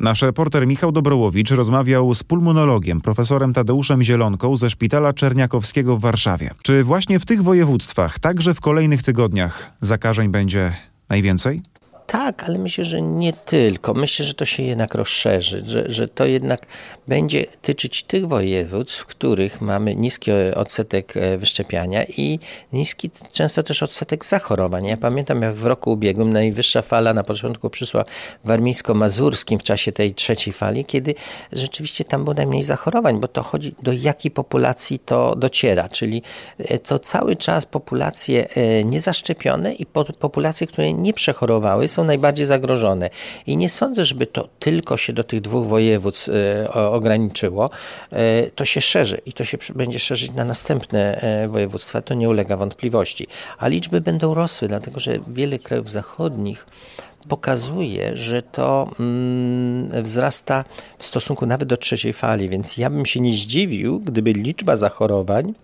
Nasz 0.00 0.22
reporter 0.22 0.66
Michał 0.66 0.92
Dobrołowicz 0.92 1.50
rozmawiał 1.50 2.14
z 2.14 2.22
pulmonologiem, 2.22 3.00
profesorem 3.00 3.52
Tadeuszem 3.52 4.02
Zielonką 4.02 4.56
ze 4.56 4.70
Szpitala 4.70 5.12
Czerniakowskiego 5.12 5.96
w 5.96 6.00
Warszawie. 6.00 6.50
Czy 6.62 6.84
właśnie 6.84 7.18
w 7.18 7.26
tych 7.26 7.42
województwach, 7.42 8.18
także 8.18 8.54
w 8.54 8.60
kolejnych 8.60 9.02
tygodniach, 9.02 9.72
zakażeń 9.80 10.28
będzie 10.28 10.72
najwięcej? 11.08 11.62
Tak, 12.06 12.44
ale 12.44 12.58
myślę, 12.58 12.84
że 12.84 13.02
nie 13.02 13.32
tylko. 13.32 13.94
Myślę, 13.94 14.24
że 14.24 14.34
to 14.34 14.44
się 14.44 14.62
jednak 14.62 14.94
rozszerzy, 14.94 15.62
że, 15.66 15.84
że 15.92 16.08
to 16.08 16.26
jednak 16.26 16.66
będzie 17.08 17.44
tyczyć 17.62 18.02
tych 18.02 18.28
województw, 18.28 18.98
w 18.98 19.06
których 19.06 19.60
mamy 19.60 19.96
niski 19.96 20.32
odsetek 20.54 21.16
e, 21.16 21.38
wyszczepiania 21.38 22.04
i 22.04 22.38
niski 22.72 23.10
często 23.32 23.62
też 23.62 23.82
odsetek 23.82 24.24
zachorowań. 24.24 24.86
Ja 24.86 24.96
pamiętam, 24.96 25.42
jak 25.42 25.54
w 25.54 25.66
roku 25.66 25.92
ubiegłym 25.92 26.32
najwyższa 26.32 26.82
fala 26.82 27.14
na 27.14 27.22
początku 27.22 27.70
przyszła 27.70 28.04
w 28.44 28.48
warmińsko-mazurskim 28.48 29.58
w 29.58 29.62
czasie 29.62 29.92
tej 29.92 30.14
trzeciej 30.14 30.52
fali, 30.52 30.84
kiedy 30.84 31.14
rzeczywiście 31.52 32.04
tam 32.04 32.24
było 32.24 32.34
najmniej 32.34 32.62
zachorowań, 32.62 33.20
bo 33.20 33.28
to 33.28 33.42
chodzi 33.42 33.74
do 33.82 33.92
jakiej 33.92 34.30
populacji 34.30 34.98
to 34.98 35.36
dociera, 35.36 35.88
czyli 35.88 36.22
e, 36.58 36.78
to 36.78 36.98
cały 36.98 37.36
czas 37.36 37.66
populacje 37.66 38.48
e, 38.50 38.84
niezaszczepione 38.84 39.74
i 39.74 39.86
populacje, 40.20 40.66
które 40.66 40.92
nie 40.92 41.12
przechorowały 41.12 41.88
są 41.96 42.04
najbardziej 42.04 42.46
zagrożone. 42.46 43.10
I 43.46 43.56
nie 43.56 43.68
sądzę, 43.68 44.04
żeby 44.04 44.26
to 44.26 44.48
tylko 44.58 44.96
się 44.96 45.12
do 45.12 45.24
tych 45.24 45.40
dwóch 45.40 45.66
województw 45.66 46.28
e, 46.28 46.70
ograniczyło. 46.70 47.70
E, 48.12 48.50
to 48.50 48.64
się 48.64 48.80
szerzy 48.80 49.18
i 49.26 49.32
to 49.32 49.44
się 49.44 49.58
będzie 49.74 49.98
szerzyć 49.98 50.32
na 50.32 50.44
następne 50.44 51.20
e, 51.20 51.48
województwa, 51.48 52.02
to 52.02 52.14
nie 52.14 52.28
ulega 52.28 52.56
wątpliwości. 52.56 53.26
A 53.58 53.68
liczby 53.68 54.00
będą 54.00 54.34
rosły, 54.34 54.68
dlatego 54.68 55.00
że 55.00 55.18
wiele 55.28 55.58
krajów 55.58 55.90
zachodnich 55.90 56.66
pokazuje, 57.28 58.16
że 58.16 58.42
to 58.42 58.88
mm, 59.00 60.02
wzrasta 60.02 60.64
w 60.98 61.04
stosunku 61.04 61.46
nawet 61.46 61.68
do 61.68 61.76
trzeciej 61.76 62.12
fali, 62.12 62.48
więc 62.48 62.76
ja 62.76 62.90
bym 62.90 63.06
się 63.06 63.20
nie 63.20 63.32
zdziwił, 63.32 64.00
gdyby 64.00 64.32
liczba 64.32 64.76
zachorowań 64.76 65.54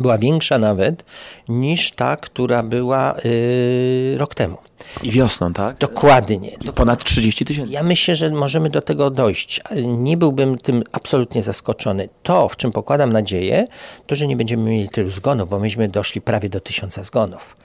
była 0.00 0.18
większa 0.18 0.58
nawet 0.58 1.04
niż 1.48 1.92
ta, 1.92 2.16
która 2.16 2.62
była 2.62 3.14
yy, 3.24 4.18
rok 4.18 4.34
temu. 4.34 4.56
I 5.02 5.10
wiosną, 5.10 5.52
tak? 5.52 5.78
Dokładnie. 5.78 6.50
Ponad 6.74 7.04
30 7.04 7.44
tysięcy. 7.44 7.72
Ja 7.72 7.82
myślę, 7.82 8.16
że 8.16 8.30
możemy 8.30 8.70
do 8.70 8.80
tego 8.80 9.10
dojść. 9.10 9.60
Nie 9.86 10.16
byłbym 10.16 10.58
tym 10.58 10.82
absolutnie 10.92 11.42
zaskoczony. 11.42 12.08
To, 12.22 12.48
w 12.48 12.56
czym 12.56 12.72
pokładam 12.72 13.12
nadzieję, 13.12 13.66
to, 14.06 14.16
że 14.16 14.26
nie 14.26 14.36
będziemy 14.36 14.70
mieli 14.70 14.88
tylu 14.88 15.10
zgonów, 15.10 15.48
bo 15.48 15.58
myśmy 15.58 15.88
doszli 15.88 16.20
prawie 16.20 16.48
do 16.48 16.60
tysiąca 16.60 17.04
zgonów. 17.04 17.56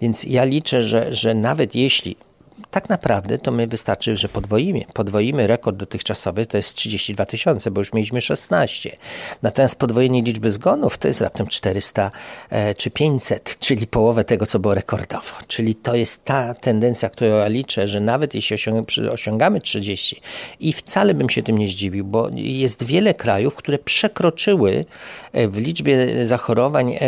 Więc 0.00 0.24
ja 0.24 0.44
liczę, 0.44 0.84
że, 0.84 1.14
że 1.14 1.34
nawet 1.34 1.74
jeśli 1.74 2.16
tak 2.70 2.88
naprawdę 2.88 3.38
to 3.38 3.52
my 3.52 3.66
wystarczy, 3.66 4.16
że 4.16 4.28
podwoimy. 4.28 4.80
Podwoimy 4.94 5.46
rekord 5.46 5.76
dotychczasowy, 5.76 6.46
to 6.46 6.56
jest 6.56 6.74
32 6.74 7.26
tysiące, 7.26 7.70
bo 7.70 7.80
już 7.80 7.92
mieliśmy 7.92 8.20
16. 8.20 8.96
Natomiast 9.42 9.78
podwojenie 9.78 10.22
liczby 10.22 10.50
zgonów 10.50 10.98
to 10.98 11.08
jest 11.08 11.20
raptem 11.20 11.46
400 11.46 12.10
e, 12.50 12.74
czy 12.74 12.90
500, 12.90 13.56
czyli 13.58 13.86
połowę 13.86 14.24
tego, 14.24 14.46
co 14.46 14.58
było 14.58 14.74
rekordowo. 14.74 15.32
Czyli 15.46 15.74
to 15.74 15.94
jest 15.94 16.24
ta 16.24 16.54
tendencja, 16.54 17.10
którą 17.10 17.30
ja 17.30 17.48
liczę, 17.48 17.88
że 17.88 18.00
nawet 18.00 18.34
jeśli 18.34 18.56
osiągamy 19.12 19.60
30 19.60 20.20
i 20.60 20.72
wcale 20.72 21.14
bym 21.14 21.28
się 21.28 21.42
tym 21.42 21.58
nie 21.58 21.68
zdziwił, 21.68 22.04
bo 22.04 22.30
jest 22.34 22.84
wiele 22.84 23.14
krajów, 23.14 23.56
które 23.56 23.78
przekroczyły 23.78 24.84
e, 25.32 25.48
w 25.48 25.56
liczbie 25.56 26.26
zachorowań 26.26 26.92
e, 26.92 27.00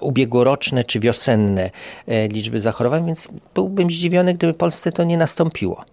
ubiegłoroczne 0.00 0.84
czy 0.84 1.00
wiosenne 1.00 1.70
e, 2.06 2.28
liczby 2.28 2.60
zachorowań, 2.60 3.06
więc 3.06 3.28
byłbym 3.54 3.90
zdziwiony, 3.90 4.34
gdyby 4.34 4.54
Polsce 4.54 4.92
to 4.92 5.04
nie 5.04 5.16
nastąpiło. 5.16 5.84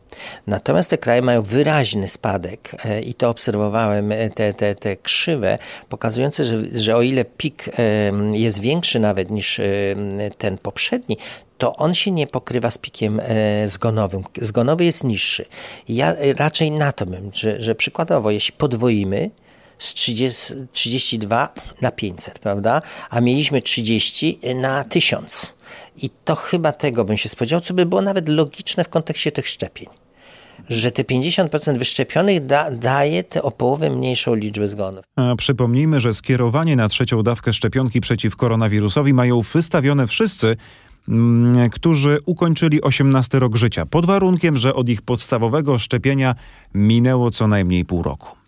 Natomiast 0.48 0.90
te 0.90 0.98
kraje 0.98 1.22
mają 1.22 1.42
wyraźny 1.42 2.08
spadek 2.08 2.76
e, 2.86 3.02
i 3.02 3.14
to 3.14 3.30
obserwowałem, 3.30 4.14
te, 4.36 4.54
te, 4.54 4.76
te 4.76 4.98
krzywe, 4.98 5.58
pokazujące, 5.90 6.46
że, 6.46 6.80
że 6.80 6.96
o 6.96 7.02
ile 7.02 7.26
pik 7.26 7.66
jest 8.34 8.60
większy 8.60 9.00
nawet 9.00 9.30
niż 9.32 9.62
ten 10.38 10.58
poprzedni, 10.58 11.18
to 11.58 11.76
on 11.76 11.94
się 11.94 12.12
nie 12.12 12.28
pokrywa 12.28 12.72
z 12.72 12.78
pikiem 12.78 13.22
zgonowym. 13.66 14.24
Zgonowy 14.42 14.86
jest 14.86 15.04
niższy. 15.04 15.46
Ja 15.90 16.16
raczej 16.38 16.72
na 16.72 16.92
to 16.92 17.06
bym, 17.06 17.32
że, 17.34 17.62
że 17.62 17.76
przykładowo, 17.76 18.32
jeśli 18.32 18.54
podwoimy, 18.58 19.30
z 19.80 19.94
30, 19.94 20.54
32 20.72 21.54
na 21.82 21.92
500, 21.92 22.40
prawda? 22.40 22.82
A 23.10 23.22
mieliśmy 23.22 23.62
30 23.62 24.40
na 24.56 24.84
1000. 24.84 25.54
I 26.04 26.10
to 26.26 26.36
chyba 26.36 26.72
tego 26.72 27.06
bym 27.06 27.18
się 27.18 27.30
spodziewał, 27.30 27.62
co 27.62 27.74
by 27.74 27.86
było 27.86 28.02
nawet 28.02 28.30
logiczne 28.30 28.84
w 28.84 28.90
kontekście 28.90 29.32
tych 29.32 29.48
szczepień. 29.48 29.88
Że 30.70 30.92
te 30.92 31.04
50% 31.04 31.78
wyszczepionych 31.78 32.46
da, 32.46 32.72
daje 32.72 33.24
te 33.24 33.42
o 33.42 33.52
połowę 33.52 33.90
mniejszą 33.90 34.36
liczbę 34.36 34.68
zgonów. 34.68 35.06
A 35.16 35.36
przypomnijmy, 35.36 36.00
że 36.00 36.14
skierowanie 36.14 36.76
na 36.76 36.90
trzecią 36.90 37.24
dawkę 37.24 37.54
szczepionki 37.54 38.02
przeciw 38.02 38.36
koronawirusowi 38.36 39.14
mają 39.14 39.42
wystawione 39.42 40.08
wszyscy, 40.08 40.58
mm, 41.10 41.70
którzy 41.70 42.18
ukończyli 42.26 42.82
18 42.82 43.40
rok 43.40 43.56
życia, 43.56 43.86
pod 43.86 44.06
warunkiem, 44.06 44.58
że 44.58 44.74
od 44.74 44.90
ich 44.90 45.02
podstawowego 45.02 45.78
szczepienia 45.78 46.36
minęło 46.74 47.32
co 47.32 47.48
najmniej 47.48 47.86
pół 47.86 48.04
roku. 48.04 48.39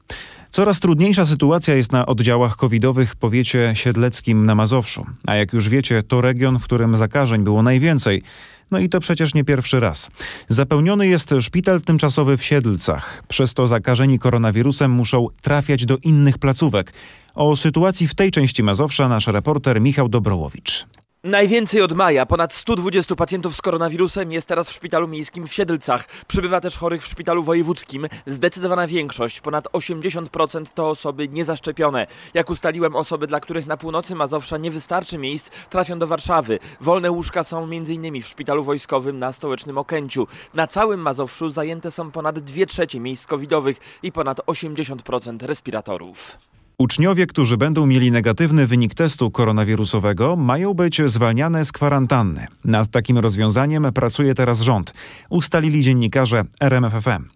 Coraz 0.52 0.80
trudniejsza 0.80 1.26
sytuacja 1.26 1.76
jest 1.76 1.92
na 1.92 2.06
oddziałach 2.06 2.56
covidowych 2.56 3.12
w 3.12 3.16
powiecie 3.16 3.72
siedleckim 3.76 4.46
na 4.46 4.56
Mazowszu. 4.56 5.06
A 5.28 5.36
jak 5.36 5.54
już 5.54 5.70
wiecie, 5.70 6.04
to 6.04 6.22
region, 6.22 6.60
w 6.60 6.64
którym 6.64 6.98
zakażeń 6.98 7.44
było 7.44 7.64
najwięcej. 7.64 8.24
No 8.72 8.80
i 8.80 8.90
to 8.90 9.00
przecież 9.00 9.34
nie 9.34 9.44
pierwszy 9.44 9.80
raz. 9.80 10.10
Zapełniony 10.48 11.08
jest 11.08 11.34
szpital 11.42 11.82
tymczasowy 11.82 12.38
w 12.38 12.44
Siedlcach. 12.44 13.24
Przez 13.28 13.54
to 13.54 13.68
zakażeni 13.68 14.20
koronawirusem 14.20 14.92
muszą 14.92 15.28
trafiać 15.42 15.86
do 15.86 15.98
innych 15.98 16.38
placówek. 16.38 16.94
O 17.36 17.56
sytuacji 17.56 18.08
w 18.08 18.16
tej 18.16 18.32
części 18.32 18.64
Mazowsza 18.64 19.08
nasz 19.08 19.28
reporter 19.28 19.82
Michał 19.82 20.10
Dobrołowicz. 20.10 20.86
Najwięcej 21.24 21.82
od 21.82 21.94
maja, 21.94 22.26
ponad 22.26 22.54
120 22.54 23.16
pacjentów 23.16 23.56
z 23.56 23.62
koronawirusem 23.62 24.32
jest 24.32 24.48
teraz 24.48 24.70
w 24.70 24.74
szpitalu 24.74 25.08
miejskim 25.08 25.48
w 25.48 25.54
Siedlcach. 25.54 26.08
Przybywa 26.28 26.62
też 26.62 26.78
chorych 26.78 27.04
w 27.04 27.08
szpitalu 27.08 27.44
wojewódzkim. 27.44 28.08
Zdecydowana 28.26 28.88
większość, 28.88 29.42
ponad 29.42 29.68
80% 29.68 30.66
to 30.76 30.90
osoby 30.90 31.28
niezaszczepione. 31.28 32.08
Jak 32.34 32.50
ustaliłem, 32.50 32.96
osoby, 32.96 33.28
dla 33.28 33.40
których 33.40 33.68
na 33.68 33.78
północy 33.78 34.16
Mazowsza 34.16 34.58
nie 34.58 34.72
wystarczy 34.72 35.18
miejsc, 35.18 35.50
trafią 35.70 36.00
do 36.00 36.08
Warszawy. 36.08 36.60
Wolne 36.82 37.12
łóżka 37.12 37.44
są 37.44 37.64
m.in. 37.64 38.22
w 38.22 38.28
szpitalu 38.28 38.64
wojskowym 38.64 39.20
na 39.20 39.34
stołecznym 39.34 39.78
Okęciu. 39.78 40.28
Na 40.54 40.68
całym 40.68 41.00
Mazowszu 41.00 41.52
zajęte 41.52 41.92
są 41.92 42.12
ponad 42.12 42.40
2 42.40 42.66
trzecie 42.66 43.00
miejsc 43.00 43.28
covidowych 43.28 43.78
i 44.04 44.12
ponad 44.12 44.40
80% 44.40 45.46
respiratorów. 45.46 46.38
Uczniowie, 46.82 47.28
którzy 47.28 47.58
będą 47.58 47.86
mieli 47.86 48.12
negatywny 48.12 48.68
wynik 48.68 48.94
testu 48.94 49.32
koronawirusowego, 49.32 50.36
mają 50.36 50.74
być 50.74 51.02
zwalniane 51.06 51.66
z 51.66 51.72
kwarantanny. 51.72 52.48
Nad 52.66 52.88
takim 52.88 53.18
rozwiązaniem 53.18 53.94
pracuje 53.94 54.36
teraz 54.36 54.62
rząd, 54.62 54.94
ustalili 55.30 55.84
dziennikarze 55.84 56.44
RMFFM. 56.60 57.30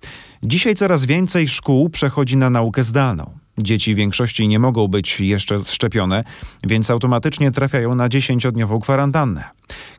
Dzisiaj 0.44 0.76
coraz 0.76 1.06
więcej 1.06 1.48
szkół 1.48 1.90
przechodzi 1.90 2.38
na 2.38 2.50
naukę 2.50 2.84
zdalną. 2.84 3.32
Dzieci 3.58 3.94
w 3.94 3.98
większości 3.98 4.48
nie 4.48 4.60
mogą 4.60 4.88
być 4.88 5.20
jeszcze 5.20 5.60
szczepione, 5.60 6.24
więc 6.64 6.92
automatycznie 6.92 7.52
trafiają 7.52 7.96
na 7.96 8.10
10-dniową 8.10 8.82
kwarantannę. 8.82 9.44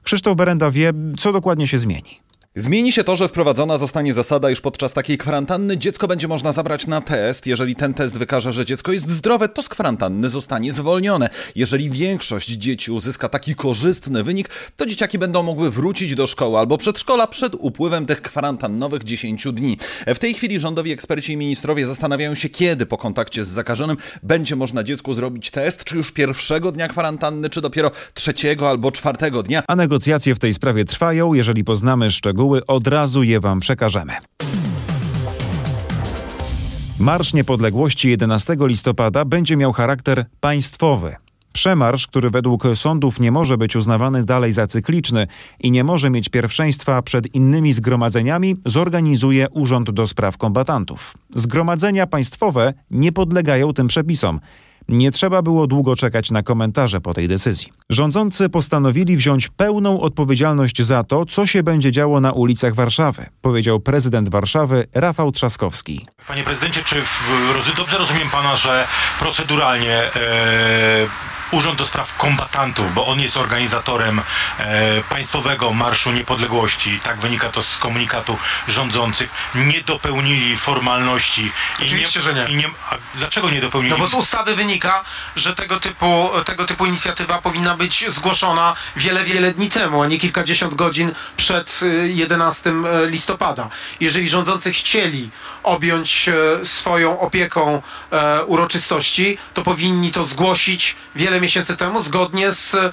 Krzysztof 0.02 0.36
Berenda 0.36 0.70
wie, 0.70 0.92
co 1.18 1.32
dokładnie 1.32 1.68
się 1.68 1.78
zmieni. 1.78 2.20
Zmieni 2.58 2.92
się 2.92 3.04
to, 3.04 3.16
że 3.16 3.28
wprowadzona 3.28 3.78
zostanie 3.78 4.12
zasada, 4.12 4.50
iż 4.50 4.60
podczas 4.60 4.92
takiej 4.92 5.18
kwarantanny 5.18 5.76
dziecko 5.76 6.08
będzie 6.08 6.28
można 6.28 6.52
zabrać 6.52 6.86
na 6.86 7.00
test. 7.00 7.46
Jeżeli 7.46 7.76
ten 7.76 7.94
test 7.94 8.18
wykaże, 8.18 8.52
że 8.52 8.66
dziecko 8.66 8.92
jest 8.92 9.10
zdrowe, 9.10 9.48
to 9.48 9.62
z 9.62 9.68
kwarantanny 9.68 10.28
zostanie 10.28 10.72
zwolnione. 10.72 11.28
Jeżeli 11.54 11.90
większość 11.90 12.48
dzieci 12.48 12.92
uzyska 12.92 13.28
taki 13.28 13.54
korzystny 13.54 14.25
wynik, 14.25 14.48
to 14.76 14.86
dzieciaki 14.86 15.18
będą 15.18 15.42
mogły 15.42 15.70
wrócić 15.70 16.14
do 16.14 16.26
szkoły 16.26 16.58
albo 16.58 16.78
przedszkola 16.78 17.26
przed 17.26 17.54
upływem 17.54 18.06
tych 18.06 18.22
kwarantannowych 18.22 19.04
10 19.04 19.46
dni. 19.52 19.78
W 20.06 20.18
tej 20.18 20.34
chwili 20.34 20.60
rządowi 20.60 20.92
eksperci 20.92 21.32
i 21.32 21.36
ministrowie 21.36 21.86
zastanawiają 21.86 22.34
się, 22.34 22.48
kiedy 22.48 22.86
po 22.86 22.98
kontakcie 22.98 23.44
z 23.44 23.48
zakażonym 23.48 23.96
będzie 24.22 24.56
można 24.56 24.84
dziecku 24.84 25.14
zrobić 25.14 25.50
test, 25.50 25.84
czy 25.84 25.96
już 25.96 26.12
pierwszego 26.12 26.72
dnia 26.72 26.88
kwarantanny, 26.88 27.50
czy 27.50 27.60
dopiero 27.60 27.90
trzeciego 28.14 28.68
albo 28.68 28.92
czwartego 28.92 29.42
dnia. 29.42 29.62
A 29.68 29.76
negocjacje 29.76 30.34
w 30.34 30.38
tej 30.38 30.54
sprawie 30.54 30.84
trwają. 30.84 31.34
Jeżeli 31.34 31.64
poznamy 31.64 32.10
szczegóły, 32.10 32.45
od 32.66 32.88
razu 32.88 33.22
je 33.22 33.40
Wam 33.40 33.60
przekażemy. 33.60 34.12
Marsz 37.00 37.34
Niepodległości 37.34 38.10
11 38.10 38.56
listopada 38.60 39.24
będzie 39.24 39.56
miał 39.56 39.72
charakter 39.72 40.24
państwowy. 40.40 41.16
Przemarsz, 41.52 42.06
który 42.06 42.30
według 42.30 42.62
sądów 42.74 43.20
nie 43.20 43.32
może 43.32 43.58
być 43.58 43.76
uznawany 43.76 44.24
dalej 44.24 44.52
za 44.52 44.66
cykliczny 44.66 45.26
i 45.60 45.70
nie 45.70 45.84
może 45.84 46.10
mieć 46.10 46.28
pierwszeństwa 46.28 47.02
przed 47.02 47.34
innymi 47.34 47.72
zgromadzeniami, 47.72 48.56
zorganizuje 48.64 49.48
Urząd 49.50 49.90
do 49.90 50.06
Spraw 50.06 50.36
Kombatantów. 50.36 51.14
Zgromadzenia 51.30 52.06
państwowe 52.06 52.74
nie 52.90 53.12
podlegają 53.12 53.72
tym 53.72 53.86
przepisom. 53.86 54.40
Nie 54.88 55.10
trzeba 55.10 55.42
było 55.42 55.66
długo 55.66 55.96
czekać 55.96 56.30
na 56.30 56.42
komentarze 56.42 57.00
po 57.00 57.14
tej 57.14 57.28
decyzji. 57.28 57.72
Rządzący 57.90 58.48
postanowili 58.48 59.16
wziąć 59.16 59.48
pełną 59.48 60.00
odpowiedzialność 60.00 60.82
za 60.82 61.04
to, 61.04 61.26
co 61.26 61.46
się 61.46 61.62
będzie 61.62 61.92
działo 61.92 62.20
na 62.20 62.32
ulicach 62.32 62.74
Warszawy, 62.74 63.26
powiedział 63.42 63.80
prezydent 63.80 64.28
Warszawy 64.28 64.86
Rafał 64.94 65.32
Trzaskowski. 65.32 66.06
Panie 66.28 66.42
prezydencie, 66.42 66.80
czy 66.84 67.02
w, 67.02 67.76
dobrze 67.76 67.98
rozumiem 67.98 68.28
pana, 68.30 68.56
że 68.56 68.88
proceduralnie 69.18 69.96
e, 70.16 71.06
Urząd 71.50 71.78
do 71.78 71.86
Spraw 71.86 72.16
Kombatantów, 72.16 72.94
bo 72.94 73.06
on 73.06 73.20
jest 73.20 73.36
organizatorem 73.36 74.20
e, 74.58 75.02
Państwowego 75.02 75.72
Marszu 75.72 76.12
Niepodległości, 76.12 77.00
tak 77.02 77.18
wynika 77.20 77.48
to 77.48 77.62
z 77.62 77.78
komunikatu 77.78 78.38
rządzących, 78.68 79.30
nie 79.54 79.80
dopełnili 79.80 80.56
formalności. 80.56 81.52
Oczywiście, 81.82 82.18
nie, 82.18 82.24
że 82.24 82.34
nie. 82.34 82.56
Nie 82.56 82.70
dlaczego 83.14 83.50
nie 83.50 83.60
dopełnili? 83.60 83.94
No 83.94 83.98
bo 83.98 84.06
z 84.06 84.14
ustawy 84.14 84.54
wynika, 84.54 85.04
że 85.36 85.54
tego 85.54 85.80
typu, 85.80 86.30
tego 86.44 86.64
typu 86.64 86.86
inicjatywa 86.86 87.42
powinna 87.42 87.76
być 87.76 88.04
zgłoszona 88.08 88.74
wiele, 88.96 89.24
wiele 89.24 89.52
dni 89.52 89.70
temu, 89.70 90.02
a 90.02 90.06
nie 90.06 90.18
kilkadziesiąt 90.18 90.74
godzin 90.74 91.12
przed 91.36 91.80
11 92.04 92.70
y, 92.70 92.72
y, 92.72 93.10
listopada. 93.10 93.68
Jeżeli 94.00 94.28
rządzący 94.28 94.72
chcieli 94.72 95.30
objąć 95.62 96.28
y, 96.28 96.66
swoją 96.66 97.20
opieką 97.20 97.82
uroczystości, 98.46 99.38
to 99.54 99.62
powinni 99.62 100.12
to 100.12 100.24
zgłosić 100.24 100.96
wiele 101.14 101.35
miesięcy 101.40 101.76
temu 101.76 102.02
zgodnie 102.02 102.52
z 102.52 102.74
e, 102.74 102.92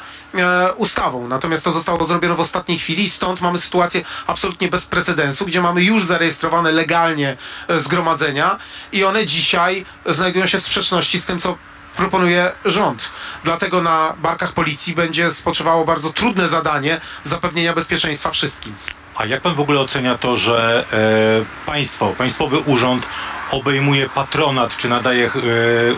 ustawą. 0.73 1.27
Natomiast 1.27 1.63
to 1.63 1.71
zostało 1.71 2.05
zrobione 2.05 2.35
w 2.35 2.39
ostatniej 2.39 2.79
chwili, 2.79 3.09
stąd 3.09 3.41
mamy 3.41 3.57
sytuację 3.57 4.01
absolutnie 4.27 4.67
bez 4.67 4.85
precedensu, 4.85 5.45
gdzie 5.45 5.61
mamy 5.61 5.83
już 5.83 6.03
zarejestrowane 6.03 6.71
legalnie 6.71 7.37
e, 7.67 7.79
zgromadzenia 7.79 8.57
i 8.91 9.03
one 9.03 9.25
dzisiaj 9.25 9.85
znajdują 10.05 10.45
się 10.45 10.57
w 10.57 10.63
sprzeczności 10.63 11.19
z 11.19 11.25
tym, 11.25 11.39
co 11.39 11.57
proponuje 11.95 12.51
rząd. 12.65 13.11
Dlatego 13.43 13.81
na 13.81 14.13
barkach 14.17 14.53
policji 14.53 14.95
będzie 14.95 15.31
spoczywało 15.31 15.85
bardzo 15.85 16.13
trudne 16.13 16.47
zadanie 16.47 17.01
zapewnienia 17.23 17.73
bezpieczeństwa 17.73 18.31
wszystkim. 18.31 18.75
A 19.15 19.25
jak 19.25 19.41
pan 19.41 19.55
w 19.55 19.59
ogóle 19.59 19.79
ocenia 19.79 20.17
to, 20.17 20.37
że 20.37 20.85
e, 20.93 21.65
państwo, 21.65 22.13
państwowy 22.17 22.59
urząd 22.59 23.07
obejmuje 23.53 24.09
patronat, 24.09 24.77
czy 24.77 24.89
nadaje 24.89 25.25
e, 25.25 25.31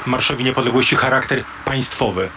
Marszowi 0.05 0.43
Niepodległości 0.43 0.95
charakter 0.95 1.43
państwowy? 1.65 2.29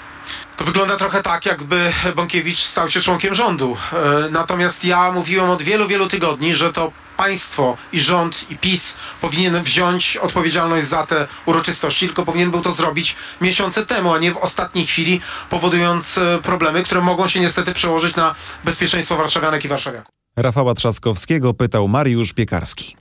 To 0.56 0.64
wygląda 0.64 0.96
trochę 0.96 1.22
tak, 1.22 1.46
jakby 1.46 1.92
Bąkiewicz 2.16 2.58
stał 2.58 2.88
się 2.88 3.00
członkiem 3.00 3.34
rządu. 3.34 3.76
E, 3.92 4.30
natomiast 4.30 4.84
ja 4.84 5.12
mówiłem 5.12 5.50
od 5.50 5.62
wielu, 5.62 5.88
wielu 5.88 6.08
tygodni, 6.08 6.54
że 6.54 6.72
to 6.72 6.92
państwo 7.16 7.76
i 7.92 8.00
rząd 8.00 8.50
i 8.50 8.58
PiS 8.58 8.96
powinien 9.20 9.62
wziąć 9.62 10.16
odpowiedzialność 10.16 10.88
za 10.88 11.06
te 11.06 11.26
uroczystości, 11.46 12.06
tylko 12.06 12.25
powinien 12.25 12.50
był 12.50 12.60
to 12.60 12.72
zrobić 12.72 13.16
miesiące 13.40 13.87
temu, 13.87 14.12
a 14.14 14.18
nie 14.18 14.32
w 14.32 14.37
ostatniej 14.37 14.87
chwili, 14.87 15.20
powodując 15.50 16.18
e, 16.18 16.38
problemy, 16.42 16.82
które 16.82 17.00
mogą 17.00 17.28
się 17.28 17.40
niestety 17.40 17.75
przełożyć 17.75 18.16
na 18.16 18.34
bezpieczeństwo 18.64 19.16
warszawianek 19.16 19.64
i 19.64 19.68
warszawiaków. 19.68 20.14
Rafała 20.37 20.75
Trzaskowskiego 20.75 21.54
pytał 21.54 21.88
Mariusz 21.88 22.32
Piekarski. 22.32 22.96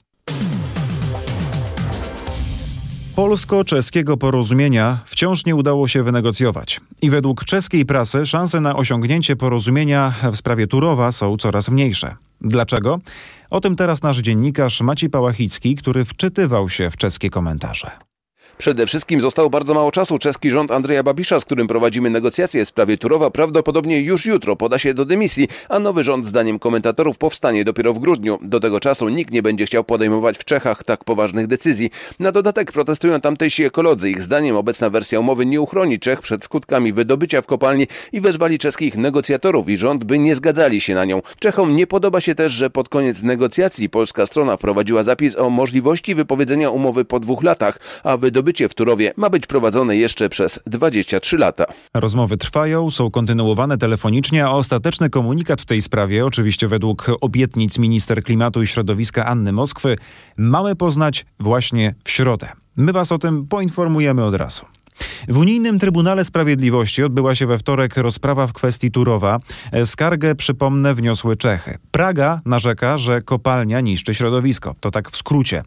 Polsko-czeskiego 3.18 4.18
porozumienia 4.18 5.00
wciąż 5.06 5.46
nie 5.46 5.56
udało 5.56 5.88
się 5.88 6.03
wynegocjować. 6.03 6.82
I 7.01 7.10
według 7.10 7.46
czeskiej 7.46 7.86
prasy 7.86 8.25
szanse 8.25 8.62
na 8.62 8.75
osiągnięcie 8.75 9.36
porozumienia 9.36 10.14
w 10.32 10.36
sprawie 10.36 10.68
Turowa 10.68 11.12
są 11.12 11.38
coraz 11.38 11.70
mniejsze. 11.70 12.16
Dlaczego? 12.42 13.00
O 13.50 13.62
tym 13.62 13.75
teraz 13.75 14.03
nasz 14.03 14.18
dziennikarz 14.18 14.82
Maciej 14.82 15.10
Pałachicki, 15.10 15.75
który 15.75 16.06
wczytywał 16.06 16.70
się 16.70 16.92
w 16.92 16.98
czeskie 16.98 17.30
komentarze. 17.30 18.06
Przede 18.57 18.85
wszystkim 18.85 19.22
zostało 19.22 19.50
bardzo 19.50 19.74
mało 19.74 19.91
czasu. 19.91 20.20
Czeski 20.20 20.50
rząd 20.50 20.72
Andrzeja 20.72 21.03
Babisza, 21.03 21.39
z 21.39 21.46
którym 21.46 21.67
prowadzimy 21.67 22.09
negocjacje 22.09 22.65
w 22.65 22.67
sprawie 22.67 22.98
Turowa, 22.98 23.29
prawdopodobnie 23.29 24.01
już 24.01 24.25
jutro 24.25 24.55
poda 24.55 24.79
się 24.79 24.93
do 24.93 25.05
dymisji, 25.05 25.48
a 25.70 25.79
nowy 25.79 26.03
rząd, 26.03 26.25
zdaniem 26.25 26.59
komentatorów, 26.59 27.17
powstanie 27.17 27.65
dopiero 27.65 27.93
w 27.93 28.00
grudniu. 28.00 28.39
Do 28.41 28.59
tego 28.59 28.79
czasu 28.79 29.09
nikt 29.09 29.33
nie 29.33 29.41
będzie 29.41 29.65
chciał 29.65 29.83
podejmować 29.83 30.37
w 30.37 30.46
Czechach 30.46 30.83
tak 30.83 31.03
poważnych 31.03 31.48
decyzji. 31.48 31.89
Na 32.20 32.31
dodatek 32.31 32.72
protestują 32.72 33.22
tamtejsi 33.22 33.63
ekolodzy. 33.63 34.09
Ich 34.09 34.24
zdaniem 34.24 34.55
obecna 34.55 34.89
wersja 34.89 35.20
umowy 35.20 35.46
nie 35.46 35.61
uchroni 35.61 36.00
Czech 36.00 36.22
przed 36.22 36.46
skutkami 36.46 36.93
wydobycia 36.93 37.41
w 37.41 37.46
kopalni 37.46 37.87
i 38.11 38.22
wezwali 38.22 38.59
czeskich 38.59 38.96
negocjatorów 38.96 39.70
i 39.70 39.77
rząd, 39.77 40.03
by 40.03 40.20
nie 40.20 40.35
zgadzali 40.35 40.81
się 40.81 40.96
na 40.96 41.05
nią. 41.05 41.22
Czechom 41.39 41.75
nie 41.75 41.87
podoba 41.87 42.22
się 42.22 42.35
też, 42.35 42.51
że 42.51 42.70
pod 42.70 42.89
koniec 42.89 43.24
negocjacji 43.24 43.89
polska 43.89 44.25
strona 44.25 44.57
wprowadziła 44.57 45.03
zapis 45.03 45.35
o 45.35 45.50
możliwości 45.50 46.15
wypowiedzenia 46.15 46.70
umowy 46.70 47.05
po 47.05 47.20
dwóch 47.20 47.43
latach, 47.43 47.79
a 48.03 48.17
wydobycie 48.17 48.47
wydobycie 48.48 48.70
w 48.70 48.74
Turowie 48.74 49.14
ma 49.18 49.29
być 49.29 49.48
prowadzone 49.48 49.98
jeszcze 49.98 50.29
przez 50.29 50.60
23 50.66 51.38
lata. 51.38 51.66
Rozmowy 51.94 52.38
trwają, 52.38 52.92
są 52.92 53.12
kontynuowane 53.12 53.77
telefonicznie, 53.77 54.46
a 54.46 54.50
ostateczny 54.50 55.10
komunikat 55.10 55.62
w 55.62 55.66
tej 55.66 55.81
sprawie, 55.81 56.25
oczywiście 56.25 56.68
według 56.68 57.12
obietnic 57.22 57.77
minister 57.77 58.24
klimatu 58.24 58.62
i 58.62 58.68
środowiska 58.68 59.25
Anny 59.25 59.51
Moskwy, 59.51 59.96
mamy 60.38 60.75
poznać 60.75 61.25
właśnie 61.40 61.96
w 62.03 62.12
środę. 62.12 62.48
My 62.75 62.94
Was 62.94 63.12
o 63.12 63.18
tym 63.18 63.48
poinformujemy 63.48 64.24
od 64.24 64.36
razu. 64.36 64.66
W 65.27 65.38
Unijnym 65.38 65.79
Trybunale 65.79 66.24
Sprawiedliwości 66.24 67.03
odbyła 67.03 67.36
się 67.36 67.48
we 67.48 67.57
wtorek 67.57 67.98
rozprawa 67.98 68.48
w 68.48 68.53
kwestii 68.53 68.92
Turowa. 68.92 69.40
Skargę, 69.86 70.36
przypomnę, 70.36 70.94
wniosły 70.94 71.36
Czechy. 71.36 71.77
Praga 71.92 72.42
narzeka, 72.46 72.98
że 72.98 73.22
kopalnia 73.22 73.81
niszczy 73.81 74.16
środowisko. 74.16 74.75
To 74.79 74.92
tak 74.92 75.12
w 75.12 75.18
skrócie. 75.18 75.64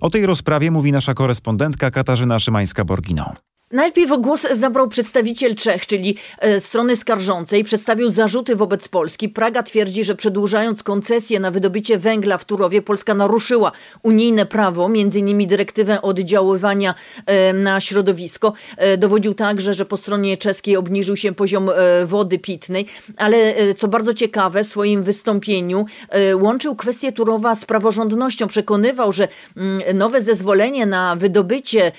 O 0.00 0.10
tej 0.10 0.26
rozprawie 0.26 0.70
mówi 0.70 0.92
nasza 0.92 1.14
korespondentka 1.14 1.90
Katarzyna 1.90 2.38
Szymańska-Borginą. 2.38 3.53
Najpierw 3.72 4.20
głos 4.20 4.46
zabrał 4.52 4.88
przedstawiciel 4.88 5.54
Czech, 5.54 5.86
czyli 5.86 6.16
e, 6.38 6.60
strony 6.60 6.96
skarżącej. 6.96 7.64
Przedstawił 7.64 8.10
zarzuty 8.10 8.56
wobec 8.56 8.88
Polski. 8.88 9.28
Praga 9.28 9.62
twierdzi, 9.62 10.04
że 10.04 10.14
przedłużając 10.14 10.82
koncesję 10.82 11.40
na 11.40 11.50
wydobycie 11.50 11.98
węgla 11.98 12.38
w 12.38 12.44
Turowie, 12.44 12.82
Polska 12.82 13.14
naruszyła 13.14 13.72
unijne 14.02 14.46
prawo, 14.46 14.86
m.in. 14.86 15.46
dyrektywę 15.46 16.02
oddziaływania 16.02 16.94
e, 17.26 17.52
na 17.52 17.80
środowisko. 17.80 18.52
E, 18.76 18.96
dowodził 18.96 19.34
także, 19.34 19.74
że 19.74 19.84
po 19.84 19.96
stronie 19.96 20.36
czeskiej 20.36 20.76
obniżył 20.76 21.16
się 21.16 21.32
poziom 21.32 21.70
wody 22.04 22.38
pitnej, 22.38 22.86
ale 23.16 23.54
co 23.76 23.88
bardzo 23.88 24.14
ciekawe, 24.14 24.64
w 24.64 24.66
swoim 24.66 25.02
wystąpieniu 25.02 25.86
łączył 26.34 26.76
kwestię 26.76 27.12
Turowa 27.12 27.54
z 27.54 27.64
praworządnością. 27.64 28.46
Przekonywał, 28.46 29.12
że 29.12 29.28
mm, 29.56 29.98
nowe 29.98 30.20
zezwolenie 30.20 30.86
na 30.86 31.16
wydobycie 31.16 31.92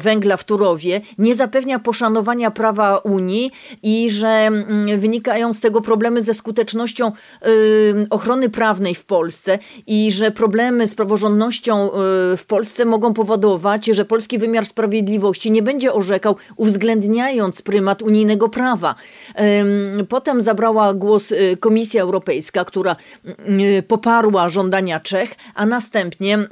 węgla 0.00 0.36
w 0.36 0.44
Turowie 0.44 0.69
nie 1.18 1.34
zapewnia 1.34 1.78
poszanowania 1.78 2.50
prawa 2.50 2.96
Unii 2.98 3.50
i 3.82 4.10
że 4.10 4.28
mm, 4.28 5.00
wynikają 5.00 5.54
z 5.54 5.60
tego 5.60 5.80
problemy 5.80 6.20
ze 6.20 6.34
skutecznością 6.34 7.12
y, 7.46 8.06
ochrony 8.10 8.48
prawnej 8.48 8.94
w 8.94 9.04
Polsce 9.04 9.58
i 9.86 10.12
że 10.12 10.30
problemy 10.30 10.86
z 10.86 10.94
praworządnością 10.94 11.88
y, 11.88 11.90
w 12.36 12.44
Polsce 12.46 12.84
mogą 12.84 13.14
powodować, 13.14 13.86
że 13.86 14.04
polski 14.04 14.38
wymiar 14.38 14.66
sprawiedliwości 14.66 15.50
nie 15.50 15.62
będzie 15.62 15.92
orzekał 15.92 16.36
uwzględniając 16.56 17.62
prymat 17.62 18.02
unijnego 18.02 18.48
prawa. 18.48 18.94
Potem 20.08 20.42
zabrała 20.42 20.94
głos 20.94 21.32
y, 21.32 21.56
Komisja 21.60 22.02
Europejska, 22.02 22.64
która 22.64 22.96
poparła 23.88 24.48
żądania 24.48 25.00
Czech, 25.00 25.34
a 25.54 25.66
następnie 25.66 26.48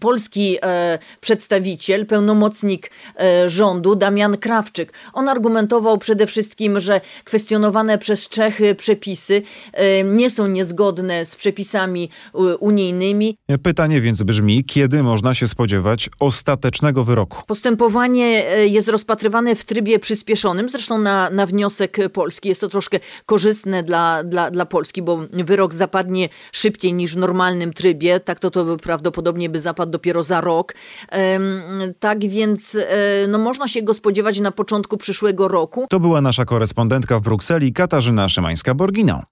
polski 0.00 0.56
e, 0.62 0.98
przedstawiciel, 1.20 2.06
pełnomocnik 2.06 2.90
e, 3.20 3.48
rządu 3.48 3.94
Damian 3.94 4.36
Krawczyk. 4.36 4.92
On 5.12 5.28
argumentował 5.28 5.98
przede 5.98 6.26
wszystkim, 6.26 6.80
że 6.80 7.00
kwestionowane 7.24 7.98
przez 7.98 8.28
Czechy 8.28 8.74
przepisy 8.74 9.42
e, 9.72 10.04
nie 10.04 10.30
są 10.30 10.46
niezgodne 10.46 11.24
z 11.24 11.36
przepisami 11.36 12.10
e, 12.34 12.38
unijnymi. 12.56 13.38
Pytanie 13.62 14.00
więc 14.00 14.22
brzmi, 14.22 14.64
kiedy 14.64 15.02
można 15.02 15.34
się 15.34 15.48
spodziewać 15.48 16.10
ostatecznego 16.18 17.04
wyroku? 17.04 17.42
Postępowanie 17.46 18.48
e, 18.48 18.66
jest 18.66 18.88
rozpatrywane 18.88 19.54
w 19.54 19.64
trybie 19.64 19.98
przyspieszonym, 19.98 20.68
zresztą 20.68 20.98
na, 20.98 21.30
na 21.30 21.46
wniosek 21.46 21.96
Polski. 22.12 22.48
Jest 22.48 22.60
to 22.60 22.68
troszkę 22.68 22.98
korzystne 23.26 23.82
dla, 23.82 24.24
dla, 24.24 24.50
dla 24.50 24.66
Polski, 24.66 25.02
bo 25.02 25.20
wyrok 25.32 25.74
zapadnie 25.74 26.28
szybciej 26.52 26.94
niż 26.94 27.14
w 27.14 27.16
normalnym 27.16 27.72
trybie. 27.72 28.20
Tak 28.20 28.40
to, 28.40 28.50
to 28.50 28.76
prawdopodobnie 28.76 29.48
by 29.48 29.60
zapadł 29.72 29.92
dopiero 29.92 30.22
za 30.22 30.40
rok. 30.40 30.74
Tak 32.00 32.28
więc 32.28 32.74
e, 32.74 33.26
no, 33.28 33.38
można 33.38 33.68
się 33.68 33.82
go 33.82 33.94
spodziewać 33.94 34.40
na 34.40 34.52
początku 34.52 34.96
przyszłego 34.96 35.48
roku. 35.48 35.86
To 35.90 36.00
była 36.00 36.20
nasza 36.20 36.44
korespondentka 36.44 37.18
w 37.18 37.22
Brukseli 37.22 37.72
Katarzyna 37.72 38.26
Szymańska-Borgino. 38.26 39.22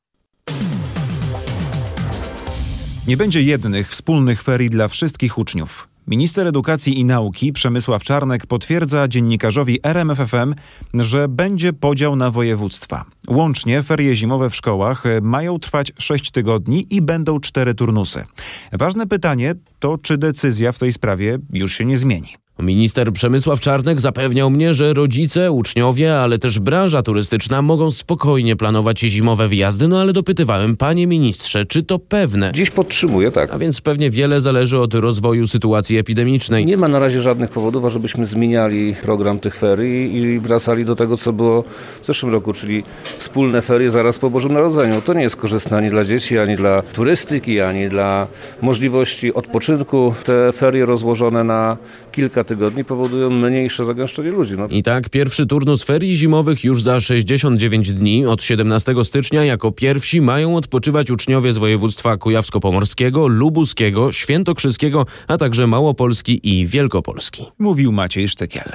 Nie 3.06 3.16
będzie 3.16 3.42
jednych 3.42 3.88
wspólnych 3.88 4.42
ferii 4.42 4.70
dla 4.70 4.88
wszystkich 4.88 5.38
uczniów. 5.38 5.89
Minister 6.10 6.46
Edukacji 6.46 7.00
i 7.00 7.04
Nauki 7.04 7.52
Przemysław 7.52 8.02
Czarnek 8.02 8.46
potwierdza 8.46 9.08
dziennikarzowi 9.08 9.78
RMFFM, 9.82 10.54
że 10.94 11.28
będzie 11.28 11.72
podział 11.72 12.16
na 12.16 12.30
województwa. 12.30 13.04
Łącznie 13.28 13.82
ferie 13.82 14.16
zimowe 14.16 14.50
w 14.50 14.56
szkołach 14.56 15.04
mają 15.22 15.58
trwać 15.58 15.92
6 15.98 16.30
tygodni 16.30 16.86
i 16.90 17.02
będą 17.02 17.40
cztery 17.40 17.74
turnusy. 17.74 18.24
Ważne 18.72 19.06
pytanie 19.06 19.54
to, 19.78 19.98
czy 19.98 20.18
decyzja 20.18 20.72
w 20.72 20.78
tej 20.78 20.92
sprawie 20.92 21.38
już 21.52 21.74
się 21.74 21.84
nie 21.84 21.98
zmieni. 21.98 22.34
Minister 22.62 23.12
Przemysław 23.12 23.60
Czarnek 23.60 24.00
zapewniał 24.00 24.50
mnie, 24.50 24.74
że 24.74 24.94
rodzice, 24.94 25.52
uczniowie, 25.52 26.16
ale 26.16 26.38
też 26.38 26.58
branża 26.58 27.02
turystyczna 27.02 27.62
mogą 27.62 27.90
spokojnie 27.90 28.56
planować 28.56 29.00
zimowe 29.00 29.48
wyjazdy, 29.48 29.88
no 29.88 30.00
ale 30.00 30.12
dopytywałem, 30.12 30.76
panie 30.76 31.06
ministrze, 31.06 31.66
czy 31.66 31.82
to 31.82 31.98
pewne? 31.98 32.52
Dziś 32.54 32.70
podtrzymuję, 32.70 33.32
tak. 33.32 33.52
A 33.52 33.58
więc 33.58 33.80
pewnie 33.80 34.10
wiele 34.10 34.40
zależy 34.40 34.78
od 34.78 34.94
rozwoju 34.94 35.46
sytuacji 35.46 35.98
epidemicznej. 35.98 36.66
Nie 36.66 36.76
ma 36.76 36.88
na 36.88 36.98
razie 36.98 37.22
żadnych 37.22 37.50
powodów, 37.50 37.84
ażebyśmy 37.84 38.26
zmieniali 38.26 38.94
program 39.02 39.38
tych 39.38 39.56
ferii 39.56 40.16
i 40.16 40.38
wracali 40.38 40.84
do 40.84 40.96
tego, 40.96 41.16
co 41.16 41.32
było 41.32 41.64
w 42.02 42.06
zeszłym 42.06 42.32
roku, 42.32 42.52
czyli 42.52 42.82
wspólne 43.18 43.62
ferie 43.62 43.90
zaraz 43.90 44.18
po 44.18 44.30
Bożym 44.30 44.52
Narodzeniu. 44.52 45.00
To 45.00 45.14
nie 45.14 45.22
jest 45.22 45.36
korzystne 45.36 45.76
ani 45.76 45.90
dla 45.90 46.04
dzieci, 46.04 46.38
ani 46.38 46.56
dla 46.56 46.82
turystyki, 46.82 47.60
ani 47.60 47.88
dla 47.88 48.26
możliwości 48.62 49.34
odpoczynku. 49.34 50.14
Te 50.24 50.52
ferie 50.52 50.86
rozłożone 50.86 51.44
na 51.44 51.76
kilka 52.12 52.44
tygodni 52.50 52.84
powodują 52.84 53.30
mniejsze 53.30 53.84
zagęszczenie 53.84 54.30
ludzi. 54.30 54.54
No. 54.58 54.66
I 54.70 54.82
tak 54.82 55.08
pierwszy 55.08 55.46
turnus 55.46 55.82
ferii 55.82 56.16
zimowych 56.16 56.64
już 56.64 56.82
za 56.82 57.00
69 57.00 57.92
dni 57.92 58.26
od 58.26 58.42
17 58.42 58.94
stycznia 59.04 59.44
jako 59.44 59.72
pierwsi 59.72 60.20
mają 60.20 60.56
odpoczywać 60.56 61.10
uczniowie 61.10 61.52
z 61.52 61.58
województwa 61.58 62.16
kujawsko-pomorskiego, 62.16 63.26
lubuskiego, 63.28 64.12
świętokrzyskiego, 64.12 65.06
a 65.28 65.38
także 65.38 65.66
Małopolski 65.66 66.40
i 66.42 66.66
Wielkopolski. 66.66 67.46
Mówił 67.58 67.92
Maciej 67.92 68.28
Sztykiel. 68.28 68.72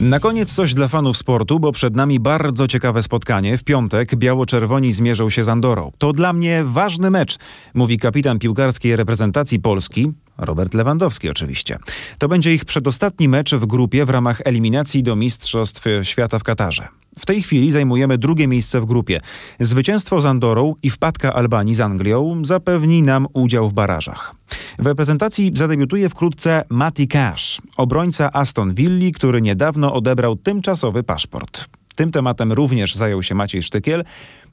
Na 0.00 0.20
koniec 0.20 0.54
coś 0.54 0.74
dla 0.74 0.88
fanów 0.88 1.16
sportu, 1.16 1.60
bo 1.60 1.72
przed 1.72 1.96
nami 1.96 2.20
bardzo 2.20 2.68
ciekawe 2.68 3.02
spotkanie. 3.02 3.58
W 3.58 3.64
piątek 3.64 4.16
biało-czerwoni 4.16 4.92
zmierzą 4.92 5.30
się 5.30 5.42
z 5.42 5.48
Andorą. 5.48 5.92
To 5.98 6.12
dla 6.12 6.32
mnie 6.32 6.64
ważny 6.64 7.10
mecz, 7.10 7.36
mówi 7.74 7.98
kapitan 7.98 8.38
piłkarskiej 8.38 8.96
reprezentacji 8.96 9.60
Polski, 9.60 10.12
Robert 10.38 10.74
Lewandowski 10.74 11.30
oczywiście. 11.30 11.78
To 12.18 12.28
będzie 12.28 12.54
ich 12.54 12.64
przedostatni 12.64 13.28
mecz 13.28 13.54
w 13.54 13.66
grupie 13.66 14.04
w 14.04 14.10
ramach 14.10 14.40
eliminacji 14.44 15.02
do 15.02 15.16
Mistrzostw 15.16 15.84
Świata 16.02 16.38
w 16.38 16.42
Katarze. 16.42 16.88
W 17.18 17.26
tej 17.26 17.42
chwili 17.42 17.70
zajmujemy 17.70 18.18
drugie 18.18 18.48
miejsce 18.48 18.80
w 18.80 18.84
grupie. 18.84 19.20
Zwycięstwo 19.60 20.20
z 20.20 20.26
Andorą 20.26 20.74
i 20.82 20.90
wpadka 20.90 21.34
Albanii 21.34 21.74
z 21.74 21.80
Anglią 21.80 22.44
zapewni 22.44 23.02
nam 23.02 23.26
udział 23.32 23.68
w 23.68 23.72
barażach. 23.72 24.34
W 24.78 24.86
reprezentacji 24.86 25.50
zadebiutuje 25.54 26.08
wkrótce 26.08 26.64
Mati 26.68 27.08
Cash, 27.08 27.60
obrońca 27.76 28.32
Aston 28.32 28.74
Villa, 28.74 29.10
który 29.14 29.42
niedawno 29.42 29.92
odebrał 29.94 30.36
tymczasowy 30.36 31.02
paszport. 31.02 31.64
Tym 31.96 32.10
tematem 32.10 32.52
również 32.52 32.94
zajął 32.94 33.22
się 33.22 33.34
Maciej 33.34 33.62
Sztykiel. 33.62 34.04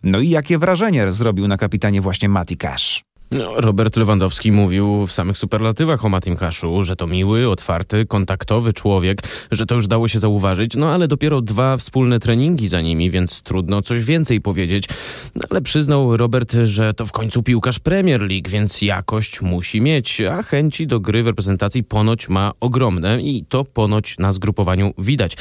No 0.04 0.20
i 0.20 0.30
jakie 0.30 0.58
wrażenie 0.58 1.12
zrobił 1.12 1.48
na 1.48 1.58
kapitanie 1.58 2.02
właśnie 2.02 2.30
Mati 2.30 2.58
Cash? 2.58 3.04
No, 3.38 3.62
Robert 3.62 3.98
Lewandowski 3.98 4.52
mówił 4.52 5.08
w 5.08 5.12
samych 5.12 5.38
superlatywach 5.38 6.06
o 6.06 6.10
Matim 6.10 6.36
Kaszu, 6.36 6.84
że 6.84 6.96
to 6.96 7.08
miły, 7.08 7.50
otwarty, 7.50 8.06
kontaktowy 8.06 8.74
człowiek, 8.74 9.22
że 9.52 9.66
to 9.66 9.76
już 9.76 9.88
dało 9.88 10.08
się 10.08 10.20
zauważyć, 10.20 10.76
no 10.76 10.92
ale 10.92 11.08
dopiero 11.08 11.42
dwa 11.42 11.78
wspólne 11.78 12.20
treningi 12.20 12.68
za 12.68 12.82
nimi, 12.82 13.12
więc 13.12 13.44
trudno 13.44 13.82
coś 13.82 14.06
więcej 14.06 14.42
powiedzieć. 14.42 14.90
No, 15.36 15.42
ale 15.50 15.62
przyznał 15.62 16.18
Robert, 16.18 16.56
że 16.64 16.94
to 16.94 17.06
w 17.06 17.12
końcu 17.12 17.44
piłkarz 17.44 17.80
Premier 17.80 18.22
League, 18.22 18.50
więc 18.50 18.82
jakość 18.82 19.42
musi 19.42 19.82
mieć, 19.82 20.22
a 20.22 20.44
chęci 20.44 20.88
do 20.88 21.00
gry 21.00 21.24
w 21.24 21.28
reprezentacji 21.28 21.84
ponoć 21.84 22.30
ma 22.30 22.52
ogromne 22.60 23.22
i 23.22 23.46
to 23.50 23.64
ponoć 23.64 24.18
na 24.18 24.34
zgrupowaniu 24.34 24.94
widać. 24.98 25.38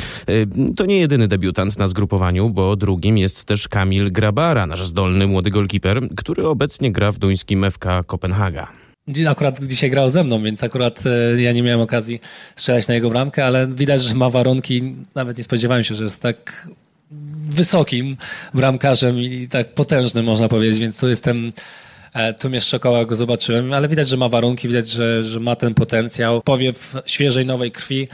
To 0.76 0.87
nie 0.87 0.98
jedyny 0.98 1.28
debiutant 1.28 1.78
na 1.78 1.88
zgrupowaniu, 1.88 2.50
bo 2.50 2.76
drugim 2.76 3.18
jest 3.18 3.44
też 3.44 3.68
Kamil 3.68 4.12
Grabara, 4.12 4.66
nasz 4.66 4.87
zdolny 4.87 5.26
młody 5.26 5.50
golkiper, 5.50 6.09
który 6.16 6.46
obecnie 6.46 6.92
gra 6.92 7.12
w 7.12 7.18
duńskim 7.18 7.70
FK 7.70 7.81
Kopenhaga. 8.06 8.82
Akurat 9.28 9.64
dzisiaj 9.64 9.90
grał 9.90 10.08
ze 10.08 10.24
mną, 10.24 10.42
więc 10.42 10.64
akurat 10.64 11.02
e, 11.06 11.42
ja 11.42 11.52
nie 11.52 11.62
miałem 11.62 11.80
okazji 11.80 12.20
strzelać 12.56 12.88
na 12.88 12.94
jego 12.94 13.10
bramkę, 13.10 13.46
ale 13.46 13.66
widać, 13.66 14.02
że 14.02 14.14
ma 14.14 14.30
warunki. 14.30 14.94
Nawet 15.14 15.38
nie 15.38 15.44
spodziewałem 15.44 15.84
się, 15.84 15.94
że 15.94 16.04
jest 16.04 16.22
tak 16.22 16.68
wysokim 17.48 18.16
bramkarzem 18.54 19.18
i 19.18 19.48
tak 19.48 19.74
potężnym, 19.74 20.24
można 20.24 20.48
powiedzieć, 20.48 20.78
więc 20.78 21.00
tu 21.00 21.08
jestem. 21.08 21.52
E, 22.14 22.34
tu 22.34 22.50
mnie 22.50 22.60
szokował, 22.60 22.98
jak 22.98 23.08
go 23.08 23.16
zobaczyłem, 23.16 23.72
ale 23.72 23.88
widać, 23.88 24.08
że 24.08 24.16
ma 24.16 24.28
warunki, 24.28 24.68
widać, 24.68 24.90
że, 24.90 25.22
że 25.22 25.40
ma 25.40 25.56
ten 25.56 25.74
potencjał. 25.74 26.42
Powiew 26.42 26.94
świeżej, 27.06 27.46
nowej 27.46 27.70
krwi 27.70 28.08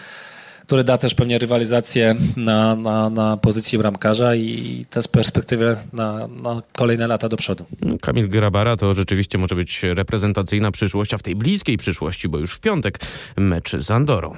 który 0.69 0.85
da 0.85 0.99
też 0.99 1.15
pewnie 1.15 1.39
rywalizację 1.39 2.15
na, 2.37 2.77
na, 2.77 3.11
na 3.11 3.37
pozycji 3.37 3.79
bramkarza 3.79 4.35
i 4.35 4.85
też 4.91 5.09
perspektywę 5.09 5.77
na, 5.93 6.27
na 6.27 6.63
kolejne 6.77 7.07
lata 7.07 7.29
do 7.29 7.37
przodu. 7.37 7.67
Kamil 8.01 8.29
Grabara 8.29 8.77
to 8.77 8.95
rzeczywiście 8.95 9.39
może 9.39 9.55
być 9.55 9.83
reprezentacyjna 9.83 10.71
przyszłość, 10.71 11.15
a 11.15 11.19
w 11.19 11.23
tej 11.23 11.37
bliskiej 11.37 11.77
przyszłości, 11.77 12.29
bo 12.29 12.39
już 12.39 12.53
w 12.53 12.61
piątek 12.61 13.01
mecz 13.37 13.77
z 13.77 13.91
Andorą. 13.91 14.35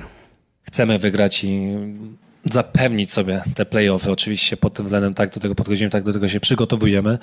Chcemy 0.63 0.99
wygrać 0.99 1.45
i 1.45 1.69
zapewnić 2.45 3.11
sobie 3.11 3.43
te 3.55 3.67
playoffy. 3.67 4.11
Oczywiście 4.11 4.57
pod 4.57 4.75
tym 4.75 4.85
względem 4.85 5.15
tak 5.15 5.35
do 5.35 5.41
tego 5.41 5.55
podchodzimy, 5.55 5.91
tak 5.91 6.05
do 6.05 6.13
tego 6.13 6.29
się 6.29 6.41
przygotowujemy. 6.41 7.19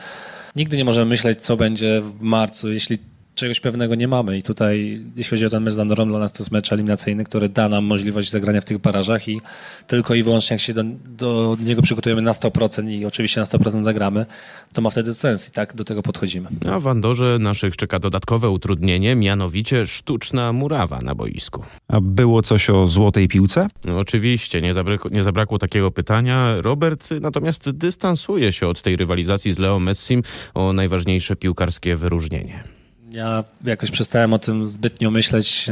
Nigdy 0.56 0.78
nie 0.78 0.86
możemy 0.86 1.06
myśleć, 1.06 1.42
co 1.42 1.58
będzie 1.58 2.02
w 2.02 2.22
marcu, 2.22 2.74
jeśli 2.74 2.98
czegoś 3.38 3.60
pewnego 3.60 3.96
nie 3.96 4.08
mamy 4.08 4.38
i 4.38 4.44
tutaj, 4.44 5.02
jeśli 5.16 5.30
chodzi 5.30 5.46
o 5.46 5.50
ten 5.50 5.64
mecz 5.64 5.74
z 5.74 5.80
Andorą, 5.80 6.08
dla 6.08 6.20
nas 6.20 6.34
to 6.34 6.44
jest 6.44 6.52
mecz 6.52 6.74
eliminacyjny, 6.74 7.24
który 7.24 7.50
da 7.50 7.70
nam 7.70 7.86
możliwość 7.86 8.32
zagrania 8.32 8.62
w 8.62 8.66
tych 8.66 8.78
barażach 8.78 9.28
i 9.28 9.42
tylko 9.88 10.16
i 10.16 10.24
wyłącznie 10.24 10.54
jak 10.54 10.62
się 10.62 10.74
do, 10.74 10.84
do 11.06 11.58
niego 11.64 11.82
przygotujemy 11.82 12.22
na 12.22 12.32
100% 12.32 12.90
i 12.90 13.06
oczywiście 13.06 13.42
na 13.42 13.46
100% 13.46 13.84
zagramy, 13.84 14.26
to 14.74 14.82
ma 14.82 14.90
wtedy 14.90 15.14
sens 15.14 15.48
i 15.48 15.52
tak 15.52 15.76
do 15.76 15.84
tego 15.84 16.02
podchodzimy. 16.02 16.50
A 16.72 16.80
w 16.80 16.88
Andorze 16.88 17.38
naszych 17.40 17.76
czeka 17.76 18.00
dodatkowe 18.00 18.50
utrudnienie, 18.50 19.16
mianowicie 19.16 19.88
sztuczna 19.88 20.54
murawa 20.54 21.00
na 21.02 21.16
boisku. 21.16 21.64
A 21.88 22.02
było 22.02 22.42
coś 22.42 22.70
o 22.70 22.88
złotej 22.88 23.28
piłce? 23.28 23.68
No, 23.86 24.00
oczywiście, 24.00 24.62
nie 24.62 24.74
zabrakło, 24.74 25.12
nie 25.12 25.24
zabrakło 25.24 25.60
takiego 25.60 25.92
pytania. 25.92 26.62
Robert 26.62 27.10
natomiast 27.22 27.70
dystansuje 27.70 28.52
się 28.52 28.68
od 28.68 28.82
tej 28.82 28.96
rywalizacji 28.96 29.54
z 29.54 29.60
Leo 29.60 29.80
Messim 29.80 30.24
o 30.54 30.74
najważniejsze 30.74 31.36
piłkarskie 31.36 31.96
wyróżnienie. 31.96 32.77
Ja 33.18 33.44
jakoś 33.66 33.92
przestałem 33.92 34.34
o 34.34 34.40
tym 34.40 34.68
zbytnio 34.68 35.12
myśleć. 35.12 35.66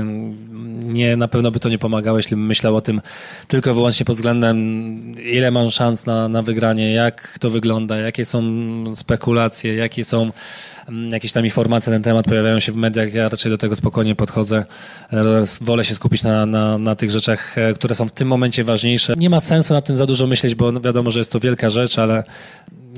Nie, 0.79 1.17
na 1.17 1.27
pewno 1.27 1.51
by 1.51 1.60
to 1.60 1.69
nie 1.69 1.77
pomagało, 1.77 2.17
jeśli 2.17 2.36
bym 2.36 2.45
myślał 2.45 2.75
o 2.75 2.81
tym 2.81 3.01
tylko 3.47 3.73
wyłącznie 3.73 4.05
pod 4.05 4.15
względem, 4.15 4.58
ile 5.21 5.51
mam 5.51 5.71
szans 5.71 6.05
na, 6.05 6.27
na 6.27 6.41
wygranie, 6.41 6.93
jak 6.93 7.39
to 7.39 7.49
wygląda, 7.49 7.97
jakie 7.97 8.25
są 8.25 8.43
spekulacje, 8.95 9.75
jakie 9.75 10.03
są 10.03 10.31
mm, 10.89 11.10
jakieś 11.10 11.31
tam 11.31 11.45
informacje 11.45 11.91
na 11.91 11.95
ten 11.95 12.03
temat 12.03 12.25
pojawiają 12.25 12.60
się 12.60 12.71
w 12.71 12.75
mediach. 12.75 13.13
Ja 13.13 13.29
raczej 13.29 13.51
do 13.51 13.58
tego 13.58 13.75
spokojnie 13.75 14.15
podchodzę. 14.15 14.65
Wolę 15.62 15.84
się 15.84 15.95
skupić 15.95 16.23
na, 16.23 16.45
na, 16.45 16.77
na 16.77 16.95
tych 16.95 17.12
rzeczach, 17.12 17.58
e, 17.58 17.73
które 17.73 17.95
są 17.95 18.08
w 18.08 18.12
tym 18.12 18.27
momencie 18.27 18.63
ważniejsze. 18.63 19.13
Nie 19.17 19.29
ma 19.29 19.39
sensu 19.39 19.73
na 19.73 19.81
tym 19.81 19.95
za 19.95 20.05
dużo 20.05 20.27
myśleć, 20.27 20.55
bo 20.55 20.71
wiadomo, 20.71 21.12
że 21.12 21.19
jest 21.19 21.31
to 21.31 21.39
wielka 21.39 21.69
rzecz, 21.69 21.99
ale 21.99 22.23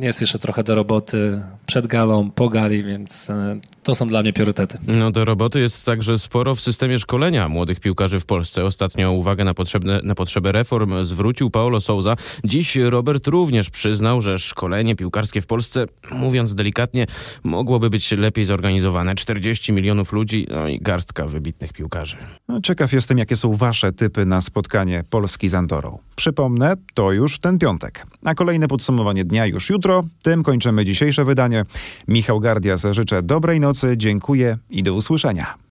jest 0.02 0.22
jeszcze 0.22 0.40
trochę 0.40 0.64
do 0.64 0.76
roboty 0.76 1.42
przed 1.66 1.88
galą, 1.88 2.32
po 2.32 2.50
gali, 2.50 2.84
więc 2.84 3.30
e, 3.30 3.60
to 3.84 3.96
są 3.96 4.08
dla 4.08 4.22
mnie 4.22 4.34
priorytety. 4.34 4.78
No 4.88 5.12
do 5.12 5.26
roboty 5.26 5.60
jest 5.60 5.86
także 5.86 6.20
sporo 6.20 6.56
w 6.56 6.62
systemie 6.62 7.00
szkolenia 7.00 7.50
młodych 7.50 7.80
piłkarzy 7.80 8.20
w 8.20 8.26
Polsce. 8.26 8.66
Ostatnio 8.66 9.12
uwagę 9.12 9.44
na, 9.44 9.54
potrzebne, 9.54 10.00
na 10.04 10.16
potrzebę 10.16 10.52
reform 10.52 11.04
zwrócił 11.04 11.50
Paolo 11.50 11.82
Souza. 11.82 12.16
Dziś 12.44 12.76
Robert 12.76 13.28
również 13.28 13.70
przyznał, 13.70 14.22
że 14.22 14.38
szkolenie 14.38 14.96
piłkarskie 14.96 15.42
w 15.42 15.48
Polsce, 15.48 15.86
mówiąc 16.12 16.56
delikatnie, 16.56 17.06
mogłoby 17.44 17.90
być 17.90 18.12
lepiej 18.12 18.46
zorganizowane. 18.46 19.16
40 19.16 19.74
milionów 19.74 20.14
ludzi, 20.14 20.48
no 20.50 20.68
i 20.68 20.80
garstka 20.80 21.26
wybitnych 21.26 21.74
piłkarzy. 21.74 22.18
No, 22.48 22.62
ciekaw 22.62 22.94
jestem, 22.94 23.18
jakie 23.18 23.36
są 23.36 23.56
wasze 23.56 23.94
typy 23.94 24.26
na 24.26 24.42
spotkanie 24.42 25.04
Polski 25.10 25.50
z 25.50 25.54
Andorą. 25.54 26.07
Przypomnę, 26.18 26.76
to 26.94 27.12
już 27.12 27.40
ten 27.40 27.60
piątek. 27.60 28.06
A 28.26 28.36
kolejne 28.36 28.68
podsumowanie 28.68 29.26
dnia 29.26 29.46
już 29.46 29.70
jutro. 29.70 30.04
Tym 30.24 30.44
kończymy 30.44 30.86
dzisiejsze 30.86 31.26
wydanie. 31.26 31.66
Michał 32.08 32.40
Gardias 32.40 32.88
życzę 32.92 33.24
dobrej 33.24 33.60
nocy, 33.60 33.94
dziękuję 33.98 34.58
i 34.70 34.84
do 34.84 34.94
usłyszenia. 34.94 35.58